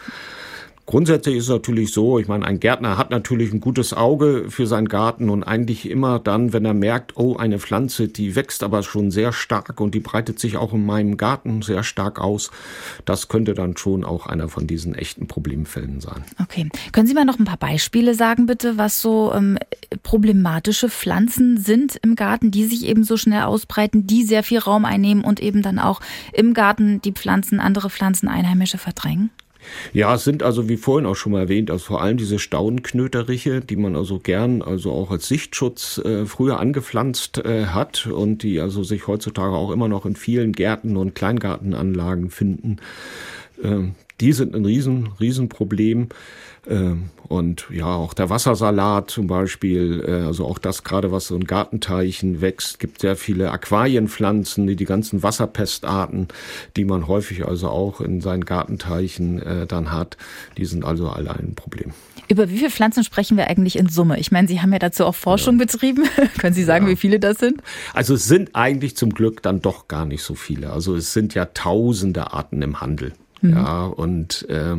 Grundsätzlich 0.87 1.37
ist 1.37 1.45
es 1.45 1.51
natürlich 1.51 1.93
so, 1.93 2.21
ich 2.21 2.29
meine, 2.29 2.47
ein 2.47 2.61
Gärtner 2.61 2.97
hat 2.97 3.11
natürlich 3.11 3.53
ein 3.53 3.59
gutes 3.59 3.93
Auge 3.93 4.47
für 4.51 4.69
seinen 4.69 4.89
Garten 4.89 5.31
und 5.31 5.43
eigentlich 5.43 5.91
immer 5.91 6.21
dann, 6.21 6.53
wenn 6.53 6.65
er 6.65 6.75
merkt, 6.75 7.17
oh, 7.17 7.37
eine 7.37 7.59
Pflanze, 7.59 8.07
die 8.07 8.37
wächst 8.37 8.63
aber 8.63 8.85
schon 8.85 9.11
sehr 9.11 9.33
stark 9.33 9.81
und 9.81 9.97
die 9.97 10.01
breitet 10.01 10.39
sich 10.39 10.57
auch 10.57 10.73
in 10.73 10.87
meinem 10.87 11.17
Garten 11.17 11.63
sehr 11.63 11.83
stark 11.83 12.21
aus, 12.21 12.53
das 13.05 13.27
könnte 13.27 13.55
dann 13.55 13.77
schon 13.77 14.05
auch 14.05 14.27
einer 14.27 14.49
von 14.49 14.69
diesen 14.69 14.95
echten 14.95 15.27
Problemfällen 15.27 16.01
sein. 16.01 16.25
Okay. 16.41 16.69
Können 16.93 17.09
Sie 17.09 17.15
mal 17.15 17.25
noch 17.25 17.41
ein 17.41 17.45
paar 17.45 17.57
Beispiele 17.57 18.15
sagen, 18.15 18.47
bitte, 18.47 18.79
was 18.79 19.03
so 19.03 19.33
ähm, 19.35 19.59
problematische 20.05 20.89
Pflanzen 20.89 21.59
sind 21.59 21.97
im 22.03 22.15
Garten, 22.15 22.53
die 22.53 22.65
sich 22.65 22.87
eben 22.87 23.03
so 23.03 23.17
schnell 23.17 23.43
ausbreiten, 23.43 24.07
die 24.07 24.23
sehr 24.23 24.45
viel 24.45 24.61
Raum 24.61 24.85
einnehmen 24.85 25.25
und 25.25 25.41
eben 25.41 25.63
dann 25.63 25.81
auch 25.81 26.01
im 26.33 26.55
Garten 26.55 27.03
die 27.03 27.13
Pflanzen, 27.13 27.59
andere 27.59 27.91
Pflanzen, 27.91 28.29
Einheimische 28.29 28.79
verdrängen? 28.79 29.31
Ja, 29.93 30.15
es 30.15 30.25
sind 30.25 30.43
also 30.43 30.69
wie 30.69 30.77
vorhin 30.77 31.07
auch 31.07 31.17
schon 31.17 31.33
mal 31.33 31.41
erwähnt, 31.41 31.71
also 31.71 31.85
vor 31.85 32.03
allem 32.03 32.17
diese 32.17 32.39
Staunenknöteriche, 32.39 33.61
die 33.61 33.77
man 33.77 33.97
also 33.97 34.19
gern 34.19 34.63
also 34.63 34.93
auch 34.93 35.11
als 35.11 35.29
Sichtschutz 35.29 35.99
äh, 35.99 36.27
früher 36.27 36.61
angepflanzt 36.61 37.39
äh, 37.39 37.67
hat 37.67 38.07
und 38.07 38.43
die 38.43 38.61
also 38.61 38.83
sich 38.83 39.07
heutzutage 39.07 39.55
auch 39.55 39.71
immer 39.71 39.89
noch 39.89 40.07
in 40.07 40.17
vielen 40.17 40.53
Gärten 40.53 40.97
und 40.97 41.15
Kleingartenanlagen 41.15 42.31
finden. 42.31 42.79
Ähm, 43.63 43.95
die 44.21 44.33
sind 44.33 44.55
ein 44.55 44.65
riesen, 44.65 45.11
riesen 45.21 45.49
Problem. 45.49 46.09
Ähm, 46.69 47.11
und 47.29 47.67
ja, 47.71 47.87
auch 47.87 48.15
der 48.15 48.31
Wassersalat 48.31 49.11
zum 49.11 49.27
Beispiel, 49.27 50.05
äh, 50.07 50.27
also 50.27 50.47
auch 50.47 50.59
das 50.59 50.85
gerade, 50.85 51.13
was 51.13 51.29
so 51.29 51.37
in 51.37 51.45
Gartenteichen 51.45 52.41
wächst, 52.41 52.79
gibt 52.79 53.01
sehr 53.01 53.17
viele 53.17 53.51
Aquarienpflanzen, 53.51 54.67
die, 54.67 54.77
die 54.77 54.85
ganzen 54.85 55.23
Wasserpestarten, 55.23 56.29
die 56.77 56.85
man 56.85 57.07
häufig 57.07 57.47
also 57.47 57.69
auch 57.69 58.01
in 58.01 58.21
seinen 58.21 58.45
Gartenteichen 58.45 59.41
äh, 59.43 59.67
dann 59.67 59.93
hat, 59.93 60.17
die 60.57 60.65
sind 60.65 60.85
also 60.85 61.09
alle 61.09 61.31
ein 61.31 61.55
Problem. 61.55 61.93
Über 62.29 62.51
wie 62.51 62.57
viele 62.59 62.71
Pflanzen 62.71 63.05
sprechen 63.05 63.37
wir 63.37 63.47
eigentlich 63.47 63.77
in 63.77 63.89
Summe? 63.89 64.19
Ich 64.19 64.33
meine, 64.33 64.49
Sie 64.49 64.61
haben 64.61 64.73
ja 64.73 64.81
dazu 64.81 65.05
auch 65.05 65.15
Forschung 65.15 65.59
ja. 65.59 65.67
betrieben. 65.67 66.05
Können 66.39 66.55
Sie 66.55 66.65
sagen, 66.65 66.87
ja. 66.87 66.93
wie 66.93 66.97
viele 66.97 67.21
das 67.21 67.39
sind? 67.39 67.63
Also 67.95 68.15
es 68.15 68.27
sind 68.27 68.57
eigentlich 68.57 68.97
zum 68.97 69.11
Glück 69.15 69.43
dann 69.43 69.63
doch 69.63 69.87
gar 69.87 70.05
nicht 70.05 70.23
so 70.23 70.35
viele. 70.35 70.73
Also 70.73 70.97
es 70.97 71.13
sind 71.13 71.35
ja 71.35 71.45
tausende 71.47 72.33
Arten 72.33 72.63
im 72.63 72.81
Handel. 72.81 73.13
Mhm. 73.41 73.51
Ja, 73.51 73.87
und 73.87 74.49
äh, 74.49 74.77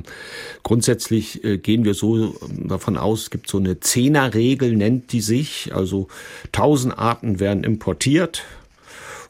grundsätzlich 0.63 1.43
äh, 1.43 1.57
gehen 1.57 1.83
wir 1.83 1.93
so 1.93 2.35
davon 2.49 2.97
aus, 2.97 3.23
es 3.23 3.29
gibt 3.29 3.49
so 3.49 3.57
eine 3.57 3.79
Zehnerregel, 3.79 4.75
nennt 4.75 5.11
die 5.11 5.21
sich. 5.21 5.73
Also 5.73 6.07
1000 6.47 6.97
Arten 6.97 7.39
werden 7.39 7.63
importiert, 7.63 8.43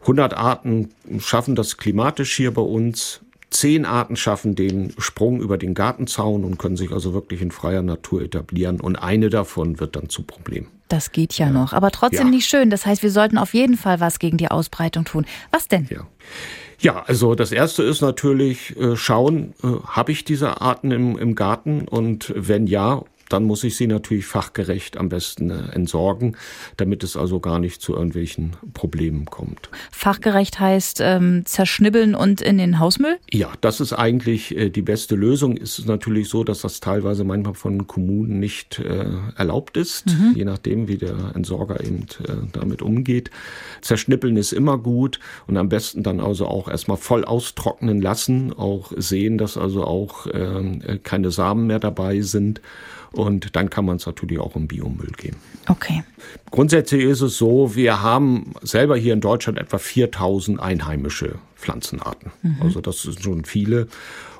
100 0.01 0.35
Arten 0.35 0.89
schaffen 1.19 1.55
das 1.55 1.77
klimatisch 1.77 2.35
hier 2.35 2.53
bei 2.53 2.61
uns, 2.61 3.21
Zehn 3.49 3.85
Arten 3.85 4.17
schaffen 4.17 4.55
den 4.55 4.93
Sprung 4.97 5.39
über 5.39 5.57
den 5.57 5.73
Gartenzaun 5.73 6.43
und 6.43 6.59
können 6.59 6.75
sich 6.75 6.91
also 6.91 7.13
wirklich 7.13 7.41
in 7.41 7.51
freier 7.51 7.81
Natur 7.81 8.21
etablieren. 8.21 8.81
Und 8.81 8.97
eine 8.97 9.29
davon 9.29 9.79
wird 9.79 9.95
dann 9.95 10.09
zu 10.09 10.23
Problem. 10.23 10.67
Das 10.87 11.11
geht 11.11 11.37
ja, 11.37 11.47
ja. 11.47 11.51
noch, 11.51 11.73
aber 11.73 11.91
trotzdem 11.91 12.27
ja. 12.27 12.31
nicht 12.31 12.47
schön. 12.47 12.69
Das 12.69 12.85
heißt, 12.85 13.03
wir 13.03 13.11
sollten 13.11 13.37
auf 13.37 13.53
jeden 13.53 13.77
Fall 13.77 13.99
was 13.99 14.19
gegen 14.19 14.37
die 14.37 14.49
Ausbreitung 14.49 15.05
tun. 15.05 15.25
Was 15.51 15.67
denn? 15.67 15.87
Ja. 15.89 16.07
Ja, 16.79 17.03
also 17.07 17.33
das 17.33 17.51
erste 17.51 17.81
ist 17.81 18.01
natürlich 18.01 18.77
äh, 18.77 18.95
schauen, 18.95 19.55
äh, 19.63 19.67
habe 19.87 20.11
ich 20.11 20.25
diese 20.25 20.61
Arten 20.61 20.91
im, 20.91 21.17
im 21.17 21.33
Garten 21.33 21.87
und 21.87 22.31
wenn 22.35 22.67
ja, 22.67 23.01
dann 23.29 23.43
muss 23.43 23.63
ich 23.63 23.75
sie 23.75 23.87
natürlich 23.87 24.25
fachgerecht 24.25 24.97
am 24.97 25.09
besten 25.09 25.49
äh, 25.49 25.71
entsorgen, 25.73 26.37
damit 26.77 27.03
es 27.03 27.17
also 27.17 27.39
gar 27.39 27.59
nicht 27.59 27.81
zu 27.81 27.93
irgendwelchen 27.93 28.55
Problemen 28.73 29.25
kommt. 29.25 29.69
Fachgerecht 29.91 30.59
heißt 30.59 31.01
ähm, 31.01 31.45
zerschnibbeln 31.45 32.15
und 32.15 32.41
in 32.41 32.57
den 32.57 32.79
Hausmüll? 32.79 33.17
Ja, 33.31 33.51
das 33.61 33.79
ist 33.79 33.93
eigentlich 33.93 34.55
äh, 34.55 34.69
die 34.69 34.81
beste 34.81 35.15
Lösung. 35.15 35.57
Es 35.57 35.79
ist 35.79 35.87
natürlich 35.87 36.29
so, 36.29 36.43
dass 36.43 36.61
das 36.61 36.79
teilweise 36.79 37.23
manchmal 37.23 37.53
von 37.53 37.87
Kommunen 37.87 38.39
nicht 38.39 38.79
äh, 38.79 39.05
erlaubt 39.35 39.77
ist, 39.77 40.07
mhm. 40.07 40.33
je 40.35 40.45
nachdem, 40.45 40.87
wie 40.87 40.97
der 40.97 41.35
Entsorger 41.35 41.83
eben 41.83 42.05
äh, 42.23 42.33
damit 42.53 42.81
umgeht. 42.81 43.31
Zerschnippeln 43.81 44.37
ist 44.37 44.53
immer 44.53 44.77
gut 44.77 45.19
und 45.47 45.57
am 45.57 45.69
besten 45.69 46.03
dann 46.03 46.19
also 46.19 46.47
auch 46.47 46.67
erstmal 46.67 46.97
voll 46.97 47.25
austrocknen 47.25 48.01
lassen, 48.01 48.53
auch 48.53 48.91
sehen, 48.95 49.37
dass 49.37 49.57
also 49.57 49.83
auch 49.83 50.27
ähm, 50.33 50.81
äh, 50.85 50.97
keine 50.97 51.31
Samen 51.31 51.67
mehr 51.67 51.79
dabei 51.79 52.21
sind 52.21 52.61
und 53.17 53.55
dann 53.55 53.71
kann 53.71 53.83
man 53.85 53.95
es 53.95 54.05
natürlich 54.05 54.39
auch 54.39 54.55
im 54.55 54.67
Biomüll 54.67 55.11
geben. 55.17 55.37
Okay. 55.67 56.03
Grundsätzlich 56.51 57.03
ist 57.03 57.21
es 57.21 57.37
so, 57.37 57.75
wir 57.75 58.03
haben 58.03 58.53
selber 58.61 58.95
hier 58.95 59.13
in 59.13 59.21
Deutschland 59.21 59.57
etwa 59.57 59.79
4000 59.79 60.59
einheimische 60.59 61.39
Pflanzenarten. 61.55 62.31
Mhm. 62.43 62.57
Also 62.61 62.79
das 62.79 63.01
sind 63.01 63.19
schon 63.19 63.43
viele. 63.43 63.87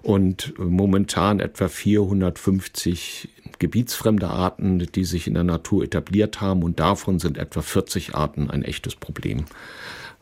Und 0.04 0.54
momentan 0.60 1.40
etwa 1.40 1.68
450 1.68 3.30
gebietsfremde 3.58 4.30
Arten, 4.30 4.86
die 4.94 5.06
sich 5.06 5.26
in 5.26 5.34
der 5.34 5.44
Natur 5.44 5.84
etabliert 5.84 6.40
haben. 6.40 6.62
Und 6.62 6.80
davon 6.80 7.18
sind 7.18 7.40
etwa 7.40 7.64
40 7.64 8.14
Arten 8.14 8.52
ein 8.52 8.62
echtes 8.62 8.96
Problem. 8.96 9.46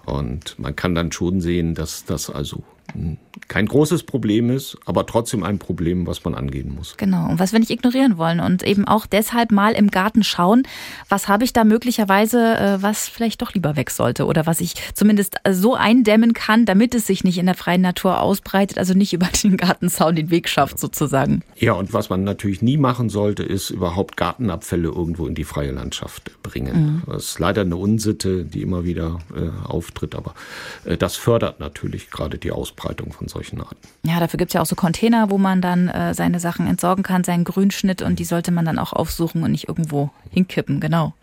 Und 0.06 0.58
man 0.58 0.74
kann 0.78 0.96
dann 0.96 1.12
schon 1.12 1.42
sehen, 1.42 1.76
dass 1.76 2.06
das 2.06 2.30
also 2.30 2.64
kein 3.48 3.68
großes 3.68 4.04
Problem 4.04 4.50
ist, 4.50 4.78
aber 4.86 5.06
trotzdem 5.06 5.44
ein 5.44 5.60
Problem, 5.60 6.08
was 6.08 6.24
man 6.24 6.34
angehen 6.34 6.74
muss. 6.74 6.96
Genau, 6.98 7.30
und 7.30 7.40
was 7.40 7.52
wir 7.52 7.60
nicht 7.60 7.72
ignorieren 7.72 8.18
wollen 8.18 8.40
und 8.40 8.64
eben 8.64 8.86
auch 8.86 9.06
deshalb 9.06 9.52
mal 9.52 9.74
im 9.74 9.92
Garten 9.92 10.24
schauen, 10.24 10.64
was 11.10 11.28
habe 11.28 11.44
ich 11.44 11.52
da 11.52 11.64
möglicherweise, 11.64 12.58
äh, 12.58 12.82
was 12.82 13.08
vielleicht 13.08 13.42
doch 13.42 13.54
lieber 13.54 13.76
weg 13.76 13.92
sollte 13.92 14.26
oder 14.26 14.46
was 14.46 14.62
ich 14.62 14.76
zumindest 14.94 15.38
so 15.50 15.76
eindämmen 15.76 16.34
kann, 16.34 16.66
damit 16.66 16.96
es 16.96 17.06
sich 17.08 17.24
nicht 17.24 17.38
in 17.38 17.46
der 17.46 17.56
freien 17.56 17.82
Natur 17.82 18.22
ausbreitet, 18.22 18.78
also 18.78 18.94
nicht 18.94 19.14
über 19.14 19.28
den 19.28 19.58
Gartenzaun 19.58 20.16
den 20.16 20.32
Weg 20.32 20.48
schafft 20.48 20.80
sozusagen. 20.80 21.44
Ja, 21.58 21.74
und 21.74 21.94
was 21.94 22.10
man 22.10 22.24
natürlich 22.24 22.62
nie 22.62 22.78
machen 22.78 23.10
sollte, 23.10 23.44
ist 23.44 23.70
überhaupt 23.70 24.16
Gartenabfälle 24.18 24.88
irgendwo 24.88 25.28
in 25.28 25.36
die 25.36 25.44
freie 25.44 25.72
Landschaft 25.72 26.32
bringen. 26.42 27.02
Mhm. 27.08 27.12
Das 27.12 27.26
ist 27.26 27.40
leider 27.40 27.62
eine 27.62 27.76
Unsitte, 27.76 28.46
die 28.46 28.62
immer 28.62 28.86
wieder 28.86 29.20
äh, 29.36 29.50
auftritt, 29.68 30.16
aber 30.16 30.34
äh, 30.86 30.98
das 30.98 31.16
fördert 31.16 31.60
natürlich 31.60 32.10
gerade 32.10 32.38
die 32.38 32.52
Ausbreitung 32.52 32.75
von 32.76 33.28
solchen 33.28 33.62
Arten. 33.62 33.78
Ja, 34.04 34.20
dafür 34.20 34.38
gibt 34.38 34.50
es 34.50 34.54
ja 34.54 34.62
auch 34.62 34.66
so 34.66 34.76
Container, 34.76 35.30
wo 35.30 35.38
man 35.38 35.62
dann 35.62 35.88
äh, 35.88 36.14
seine 36.14 36.40
Sachen 36.40 36.68
entsorgen 36.68 37.04
kann, 37.04 37.24
seinen 37.24 37.44
Grünschnitt 37.44 38.02
und 38.02 38.20
die 38.20 38.26
sollte 38.26 38.52
man 38.52 38.66
dann 38.66 38.80
auch 38.80 38.94
aufsuchen 38.94 39.44
und 39.44 39.52
nicht 39.52 39.68
irgendwo 39.68 40.12
hinkippen, 40.32 40.80
genau. 40.80 41.14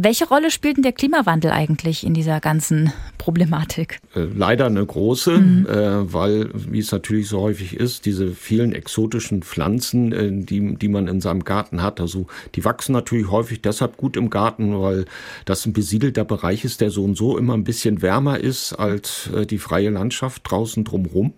Welche 0.00 0.28
Rolle 0.28 0.52
spielt 0.52 0.76
denn 0.76 0.84
der 0.84 0.92
Klimawandel 0.92 1.50
eigentlich 1.50 2.06
in 2.06 2.14
dieser 2.14 2.38
ganzen 2.38 2.92
Problematik? 3.18 3.98
Äh, 4.14 4.28
leider 4.32 4.66
eine 4.66 4.84
große, 4.84 5.38
mhm. 5.38 5.66
äh, 5.66 6.12
weil, 6.12 6.50
wie 6.54 6.78
es 6.78 6.92
natürlich 6.92 7.28
so 7.28 7.40
häufig 7.40 7.74
ist, 7.74 8.06
diese 8.06 8.30
vielen 8.30 8.72
exotischen 8.72 9.42
Pflanzen, 9.42 10.12
äh, 10.12 10.30
die, 10.30 10.76
die 10.76 10.88
man 10.88 11.08
in 11.08 11.20
seinem 11.20 11.42
Garten 11.42 11.82
hat, 11.82 12.00
also 12.00 12.26
die 12.54 12.64
wachsen 12.64 12.92
natürlich 12.92 13.28
häufig 13.30 13.60
deshalb 13.60 13.96
gut 13.96 14.16
im 14.16 14.30
Garten, 14.30 14.80
weil 14.80 15.04
das 15.44 15.66
ein 15.66 15.72
besiedelter 15.72 16.24
Bereich 16.24 16.64
ist, 16.64 16.80
der 16.80 16.90
so 16.90 17.02
und 17.02 17.16
so 17.16 17.36
immer 17.36 17.54
ein 17.54 17.64
bisschen 17.64 18.00
wärmer 18.00 18.38
ist 18.38 18.74
als 18.74 19.28
die 19.50 19.58
freie 19.58 19.90
Landschaft 19.90 20.42
draußen 20.44 20.77
drumherum 20.84 21.34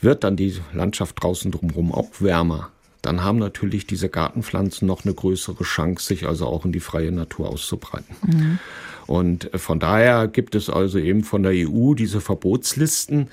wird 0.00 0.24
dann 0.24 0.36
die 0.36 0.54
Landschaft 0.72 1.22
draußen 1.22 1.50
drumherum 1.50 1.92
auch 1.92 2.10
wärmer. 2.20 2.70
Dann 3.02 3.22
haben 3.22 3.38
natürlich 3.38 3.86
diese 3.86 4.08
Gartenpflanzen 4.08 4.86
noch 4.88 5.04
eine 5.04 5.12
größere 5.12 5.62
Chance, 5.64 6.06
sich 6.06 6.26
also 6.26 6.46
auch 6.46 6.64
in 6.64 6.72
die 6.72 6.80
freie 6.80 7.12
Natur 7.12 7.50
auszubreiten. 7.50 8.16
Mhm. 8.26 8.58
Und 9.06 9.50
von 9.54 9.78
daher 9.78 10.28
gibt 10.28 10.54
es 10.54 10.70
also 10.70 10.98
eben 10.98 11.24
von 11.24 11.42
der 11.42 11.52
EU 11.54 11.92
diese 11.92 12.22
Verbotslisten. 12.22 13.28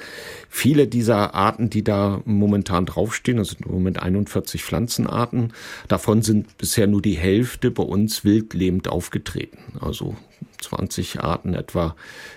Viele 0.50 0.88
dieser 0.88 1.34
Arten, 1.34 1.70
die 1.70 1.84
da 1.84 2.22
momentan 2.25 2.86
draufstehen, 2.86 3.38
das 3.38 3.50
sind 3.50 3.66
im 3.66 3.72
Moment 3.72 4.01
41 4.01 4.63
Pflanzenarten, 4.63 5.54
davon 5.88 6.22
sind 6.22 6.58
bisher 6.58 6.88
nur 6.88 7.01
die 7.01 7.18
Hälfte 7.18 7.72
bei 7.72 7.84
uns 7.84 8.25
wildlebend 8.25 8.90
aufgetreten. 8.90 9.80
Also 9.80 10.18
20 10.62 11.21
Arten 11.21 11.53
etwa. 11.53 11.95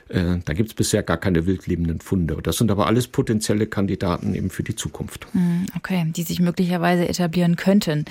Äh, 0.09 0.39
da 0.45 0.53
gibt 0.53 0.71
es 0.71 0.75
bisher 0.75 1.03
gar 1.03 1.17
keine 1.17 1.47
wildlebenden 1.47 2.01
Funde. 2.01 2.39
Das 2.43 2.59
sind 2.59 2.71
aber 2.71 2.87
alles 2.87 3.09
potenzielle 3.09 3.67
Kandidaten 3.67 4.35
eben 4.35 4.51
für 4.51 4.63
die 4.63 4.75
Zukunft. 4.75 5.27
Hm, 5.33 5.67
okay, 5.77 6.07
die 6.15 6.23
sich 6.23 6.41
möglicherweise 6.41 7.09
etablieren 7.09 7.57
könnten. 7.57 8.05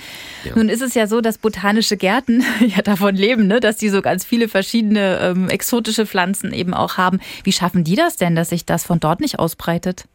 Ja. 0.44 0.56
Nun 0.56 0.68
ist 0.68 0.82
es 0.82 0.94
ja 0.94 1.06
so, 1.06 1.20
dass 1.20 1.38
botanische 1.38 1.96
Gärten 1.96 2.42
ja 2.60 2.82
davon 2.82 3.14
leben, 3.14 3.46
ne? 3.46 3.60
dass 3.60 3.76
die 3.76 3.88
so 3.88 4.02
ganz 4.02 4.24
viele 4.24 4.48
verschiedene 4.48 5.18
ähm, 5.20 5.48
exotische 5.48 6.06
Pflanzen 6.06 6.52
eben 6.52 6.74
auch 6.74 6.96
haben. 6.96 7.20
Wie 7.42 7.52
schaffen 7.52 7.84
die 7.84 7.96
das 7.96 8.16
denn, 8.16 8.34
dass 8.34 8.50
sich 8.50 8.64
das 8.64 8.84
von 8.84 9.00
dort 9.00 9.20
nicht 9.20 9.38
ausbreitet? 9.38 10.06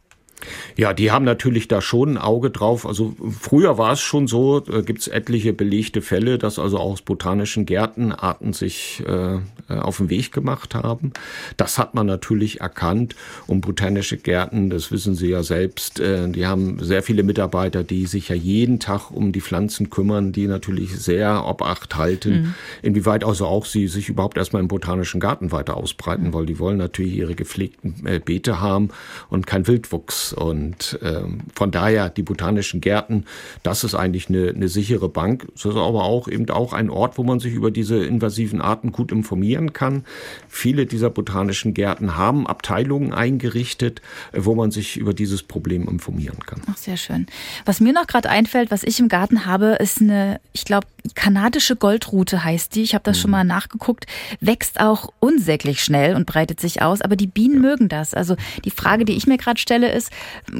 Ja, 0.76 0.92
die 0.92 1.10
haben 1.10 1.24
natürlich 1.24 1.68
da 1.68 1.80
schon 1.80 2.10
ein 2.10 2.18
Auge 2.18 2.50
drauf. 2.50 2.86
Also 2.86 3.14
früher 3.38 3.78
war 3.78 3.92
es 3.92 4.00
schon 4.00 4.26
so, 4.26 4.64
äh, 4.66 4.82
gibt 4.82 5.00
es 5.00 5.08
etliche 5.08 5.52
belegte 5.52 6.02
Fälle, 6.02 6.38
dass 6.38 6.58
also 6.58 6.78
auch 6.78 6.92
aus 6.92 7.02
botanischen 7.02 7.66
Gärten 7.66 8.12
Arten 8.12 8.52
sich 8.52 9.02
äh, 9.06 9.38
äh, 9.70 9.74
auf 9.78 9.98
den 9.98 10.10
Weg 10.10 10.32
gemacht 10.32 10.74
haben. 10.74 11.12
Das 11.56 11.78
hat 11.78 11.94
man 11.94 12.06
natürlich 12.06 12.60
erkannt. 12.60 13.14
Und 13.46 13.60
botanische 13.60 14.16
Gärten, 14.16 14.70
das 14.70 14.90
wissen 14.90 15.14
Sie 15.14 15.28
ja 15.28 15.42
selbst, 15.42 16.00
äh, 16.00 16.28
die 16.28 16.46
haben 16.46 16.82
sehr 16.82 17.02
viele 17.02 17.22
Mitarbeiter, 17.22 17.84
die 17.84 18.06
sich 18.06 18.28
ja 18.28 18.34
jeden 18.34 18.80
Tag 18.80 19.10
um 19.10 19.32
die 19.32 19.40
Pflanzen 19.40 19.90
kümmern, 19.90 20.32
die 20.32 20.46
natürlich 20.46 20.98
sehr 20.98 21.46
Obacht 21.46 21.96
halten, 21.96 22.30
mhm. 22.30 22.54
inwieweit 22.82 23.24
also 23.24 23.46
auch 23.46 23.64
sie 23.64 23.88
sich 23.88 24.08
überhaupt 24.08 24.36
erstmal 24.36 24.62
im 24.62 24.68
botanischen 24.68 25.20
Garten 25.20 25.52
weiter 25.52 25.76
ausbreiten, 25.76 26.28
mhm. 26.28 26.34
weil 26.34 26.46
die 26.46 26.58
wollen 26.58 26.78
natürlich 26.78 27.14
ihre 27.14 27.34
gepflegten 27.34 28.06
äh, 28.06 28.18
Beete 28.18 28.60
haben 28.60 28.90
und 29.28 29.46
kein 29.46 29.66
Wildwuchs 29.66 30.29
und 30.32 30.98
ähm, 31.02 31.42
von 31.54 31.70
daher 31.70 32.08
die 32.08 32.22
botanischen 32.22 32.80
Gärten, 32.80 33.24
das 33.62 33.84
ist 33.84 33.94
eigentlich 33.94 34.28
eine, 34.28 34.50
eine 34.50 34.68
sichere 34.68 35.08
Bank. 35.08 35.46
Das 35.54 35.64
ist 35.64 35.76
aber 35.76 36.04
auch 36.04 36.28
eben 36.28 36.48
auch 36.50 36.72
ein 36.72 36.90
Ort, 36.90 37.18
wo 37.18 37.24
man 37.24 37.40
sich 37.40 37.54
über 37.54 37.70
diese 37.70 38.04
invasiven 38.04 38.60
Arten 38.60 38.92
gut 38.92 39.12
informieren 39.12 39.72
kann. 39.72 40.04
Viele 40.48 40.86
dieser 40.86 41.10
botanischen 41.10 41.74
Gärten 41.74 42.16
haben 42.16 42.46
Abteilungen 42.46 43.12
eingerichtet, 43.12 44.02
wo 44.32 44.54
man 44.54 44.70
sich 44.70 44.96
über 44.96 45.14
dieses 45.14 45.42
Problem 45.42 45.88
informieren 45.88 46.40
kann. 46.44 46.62
Ach, 46.70 46.76
sehr 46.76 46.96
schön. 46.96 47.26
Was 47.64 47.80
mir 47.80 47.92
noch 47.92 48.06
gerade 48.06 48.28
einfällt, 48.28 48.70
was 48.70 48.82
ich 48.82 49.00
im 49.00 49.08
Garten 49.08 49.46
habe, 49.46 49.76
ist 49.80 50.00
eine, 50.00 50.40
ich 50.52 50.64
glaube, 50.64 50.86
kanadische 51.14 51.76
Goldrute 51.76 52.44
heißt 52.44 52.74
die. 52.74 52.82
Ich 52.82 52.94
habe 52.94 53.04
das 53.04 53.18
mhm. 53.18 53.20
schon 53.22 53.30
mal 53.30 53.44
nachgeguckt. 53.44 54.06
Wächst 54.40 54.80
auch 54.80 55.12
unsäglich 55.20 55.82
schnell 55.82 56.14
und 56.14 56.26
breitet 56.26 56.60
sich 56.60 56.82
aus, 56.82 57.00
aber 57.00 57.16
die 57.16 57.26
Bienen 57.26 57.56
ja. 57.56 57.60
mögen 57.60 57.88
das. 57.88 58.14
Also 58.14 58.36
die 58.64 58.70
Frage, 58.70 59.04
die 59.04 59.14
ich 59.16 59.26
mir 59.26 59.38
gerade 59.38 59.60
stelle, 59.60 59.92
ist, 59.92 60.10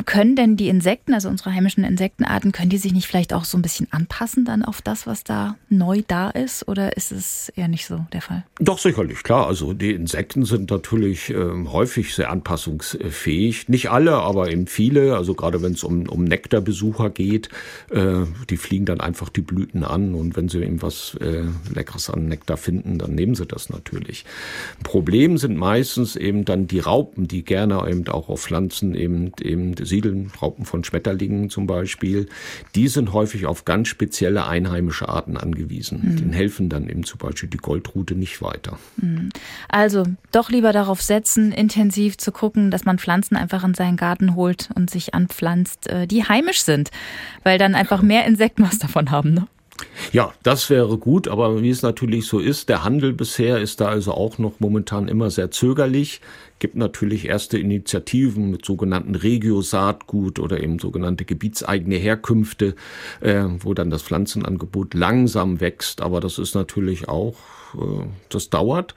können 0.06 0.36
denn 0.36 0.56
die 0.56 0.68
Insekten, 0.68 1.14
also 1.14 1.28
unsere 1.28 1.52
heimischen 1.52 1.84
Insektenarten, 1.84 2.52
können 2.52 2.70
die 2.70 2.78
sich 2.78 2.92
nicht 2.92 3.06
vielleicht 3.06 3.32
auch 3.32 3.44
so 3.44 3.58
ein 3.58 3.62
bisschen 3.62 3.88
anpassen 3.90 4.44
dann 4.44 4.64
auf 4.64 4.82
das, 4.82 5.06
was 5.06 5.24
da 5.24 5.56
neu 5.68 6.02
da 6.06 6.30
ist? 6.30 6.68
Oder 6.68 6.96
ist 6.96 7.12
es 7.12 7.50
eher 7.56 7.68
nicht 7.68 7.86
so 7.86 8.06
der 8.12 8.22
Fall? 8.22 8.44
Doch, 8.58 8.78
sicherlich, 8.78 9.22
klar. 9.22 9.46
Also 9.46 9.72
die 9.72 9.92
Insekten 9.92 10.44
sind 10.44 10.70
natürlich 10.70 11.30
äh, 11.30 11.34
häufig 11.66 12.14
sehr 12.14 12.30
anpassungsfähig. 12.30 13.68
Nicht 13.68 13.90
alle, 13.90 14.14
aber 14.14 14.50
eben 14.50 14.66
viele. 14.66 15.16
Also 15.16 15.34
gerade 15.34 15.62
wenn 15.62 15.72
es 15.72 15.84
um, 15.84 16.08
um 16.08 16.24
Nektarbesucher 16.24 17.10
geht, 17.10 17.48
äh, 17.90 18.24
die 18.48 18.56
fliegen 18.56 18.86
dann 18.86 19.00
einfach 19.00 19.28
die 19.28 19.42
Blüten 19.42 19.84
an 19.84 20.14
und 20.14 20.29
wenn 20.36 20.48
sie 20.48 20.62
eben 20.62 20.82
was 20.82 21.16
äh, 21.20 21.44
Leckeres 21.74 22.10
an 22.10 22.26
Nektar 22.26 22.56
finden, 22.56 22.98
dann 22.98 23.14
nehmen 23.14 23.34
sie 23.34 23.46
das 23.46 23.70
natürlich. 23.70 24.24
Problem 24.82 25.38
sind 25.38 25.56
meistens 25.56 26.16
eben 26.16 26.44
dann 26.44 26.66
die 26.66 26.80
Raupen, 26.80 27.28
die 27.28 27.44
gerne 27.44 27.88
eben 27.88 28.06
auch 28.08 28.28
auf 28.28 28.42
Pflanzen 28.42 28.94
eben 28.94 29.32
eben 29.40 29.74
siedeln, 29.76 30.30
Raupen 30.40 30.64
von 30.64 30.84
Schmetterlingen 30.84 31.50
zum 31.50 31.66
Beispiel, 31.66 32.28
die 32.74 32.88
sind 32.88 33.12
häufig 33.12 33.46
auf 33.46 33.64
ganz 33.64 33.88
spezielle 33.88 34.46
einheimische 34.46 35.08
Arten 35.08 35.36
angewiesen. 35.36 36.00
Mhm. 36.02 36.16
Den 36.16 36.32
helfen 36.32 36.68
dann 36.68 36.88
eben 36.88 37.04
zum 37.04 37.18
Beispiel 37.18 37.48
die 37.48 37.58
Goldrute 37.58 38.14
nicht 38.14 38.42
weiter. 38.42 38.78
Mhm. 38.96 39.30
Also 39.68 40.04
doch 40.32 40.50
lieber 40.50 40.72
darauf 40.72 41.02
setzen, 41.02 41.52
intensiv 41.52 42.18
zu 42.18 42.32
gucken, 42.32 42.70
dass 42.70 42.84
man 42.84 42.98
Pflanzen 42.98 43.36
einfach 43.36 43.64
in 43.64 43.74
seinen 43.74 43.96
Garten 43.96 44.34
holt 44.34 44.70
und 44.74 44.90
sich 44.90 45.14
anpflanzt, 45.14 45.88
äh, 45.88 46.06
die 46.06 46.24
heimisch 46.24 46.62
sind, 46.62 46.90
weil 47.42 47.58
dann 47.58 47.74
einfach 47.74 48.02
mehr 48.02 48.26
Insekten 48.26 48.62
was 48.62 48.78
davon 48.78 49.10
haben. 49.10 49.34
Ne? 49.34 49.46
Ja, 50.12 50.32
das 50.42 50.70
wäre 50.70 50.98
gut, 50.98 51.28
aber 51.28 51.62
wie 51.62 51.70
es 51.70 51.82
natürlich 51.82 52.26
so 52.26 52.38
ist, 52.38 52.68
der 52.68 52.84
Handel 52.84 53.12
bisher 53.12 53.60
ist 53.60 53.80
da 53.80 53.88
also 53.88 54.12
auch 54.12 54.38
noch 54.38 54.60
momentan 54.60 55.08
immer 55.08 55.30
sehr 55.30 55.50
zögerlich 55.50 56.20
gibt 56.60 56.76
natürlich 56.76 57.26
erste 57.26 57.58
Initiativen 57.58 58.50
mit 58.50 58.64
sogenannten 58.64 59.16
Regio-Saatgut 59.16 60.38
oder 60.38 60.60
eben 60.60 60.78
sogenannte 60.78 61.24
gebietseigene 61.24 61.96
Herkünfte, 61.96 62.76
äh, 63.20 63.44
wo 63.58 63.74
dann 63.74 63.90
das 63.90 64.02
Pflanzenangebot 64.02 64.94
langsam 64.94 65.60
wächst. 65.60 66.00
Aber 66.00 66.20
das 66.20 66.38
ist 66.38 66.54
natürlich 66.54 67.08
auch, 67.08 67.34
das 68.28 68.50
dauert. 68.50 68.94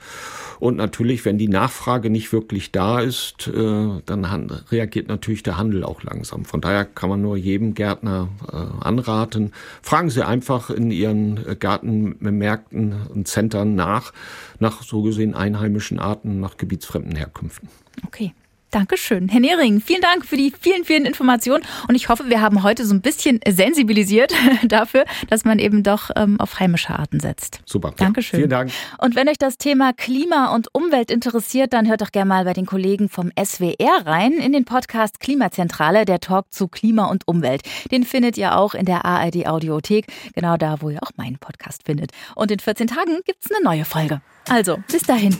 Und 0.60 0.76
natürlich, 0.76 1.24
wenn 1.24 1.38
die 1.38 1.48
Nachfrage 1.48 2.10
nicht 2.10 2.32
wirklich 2.32 2.72
da 2.72 3.00
ist, 3.00 3.48
äh, 3.48 4.02
dann 4.06 4.50
reagiert 4.70 5.08
natürlich 5.08 5.42
der 5.42 5.56
Handel 5.56 5.84
auch 5.84 6.02
langsam. 6.02 6.44
Von 6.44 6.60
daher 6.60 6.84
kann 6.84 7.08
man 7.08 7.20
nur 7.20 7.36
jedem 7.36 7.74
Gärtner 7.74 8.28
äh, 8.50 8.84
anraten. 8.84 9.52
Fragen 9.82 10.10
Sie 10.10 10.26
einfach 10.26 10.70
in 10.70 10.90
Ihren 10.90 11.46
äh, 11.46 11.56
Gartenmärkten 11.56 12.94
und 13.08 13.28
Centern 13.28 13.74
nach, 13.74 14.12
nach 14.58 14.82
so 14.82 15.02
gesehen 15.02 15.34
einheimischen 15.34 15.98
Arten, 15.98 16.40
nach 16.40 16.56
gebietsfremden 16.56 17.16
Herkünften. 17.16 17.68
Okay. 18.06 18.32
Dankeschön. 18.74 19.28
Herr 19.28 19.38
Nehring, 19.38 19.80
vielen 19.80 20.00
Dank 20.00 20.26
für 20.26 20.36
die 20.36 20.52
vielen, 20.60 20.84
vielen 20.84 21.06
Informationen. 21.06 21.62
Und 21.86 21.94
ich 21.94 22.08
hoffe, 22.08 22.28
wir 22.28 22.40
haben 22.40 22.64
heute 22.64 22.84
so 22.84 22.92
ein 22.92 23.02
bisschen 23.02 23.38
sensibilisiert 23.48 24.34
dafür, 24.64 25.04
dass 25.30 25.44
man 25.44 25.60
eben 25.60 25.84
doch 25.84 26.10
ähm, 26.16 26.40
auf 26.40 26.58
heimische 26.58 26.90
Arten 26.90 27.20
setzt. 27.20 27.60
Super. 27.66 27.94
Dankeschön. 27.96 28.40
Ja, 28.40 28.42
vielen 28.42 28.50
Dank. 28.50 28.72
Und 28.98 29.14
wenn 29.14 29.28
euch 29.28 29.38
das 29.38 29.58
Thema 29.58 29.92
Klima 29.92 30.52
und 30.52 30.74
Umwelt 30.74 31.12
interessiert, 31.12 31.72
dann 31.72 31.88
hört 31.88 32.00
doch 32.00 32.10
gerne 32.10 32.28
mal 32.28 32.44
bei 32.44 32.52
den 32.52 32.66
Kollegen 32.66 33.08
vom 33.08 33.30
SWR 33.40 34.06
rein 34.06 34.32
in 34.32 34.52
den 34.52 34.64
Podcast 34.64 35.20
Klimazentrale, 35.20 36.04
der 36.04 36.18
Talk 36.18 36.52
zu 36.52 36.66
Klima 36.66 37.04
und 37.04 37.28
Umwelt. 37.28 37.62
Den 37.92 38.02
findet 38.02 38.36
ihr 38.36 38.58
auch 38.58 38.74
in 38.74 38.86
der 38.86 39.04
ARD 39.04 39.46
Audiothek, 39.46 40.06
genau 40.34 40.56
da, 40.56 40.78
wo 40.80 40.90
ihr 40.90 41.00
auch 41.00 41.12
meinen 41.14 41.38
Podcast 41.38 41.82
findet. 41.84 42.10
Und 42.34 42.50
in 42.50 42.58
14 42.58 42.88
Tagen 42.88 43.20
gibt's 43.24 43.46
eine 43.52 43.62
neue 43.62 43.84
Folge. 43.84 44.20
Also, 44.48 44.78
bis 44.90 45.02
dahin. 45.02 45.38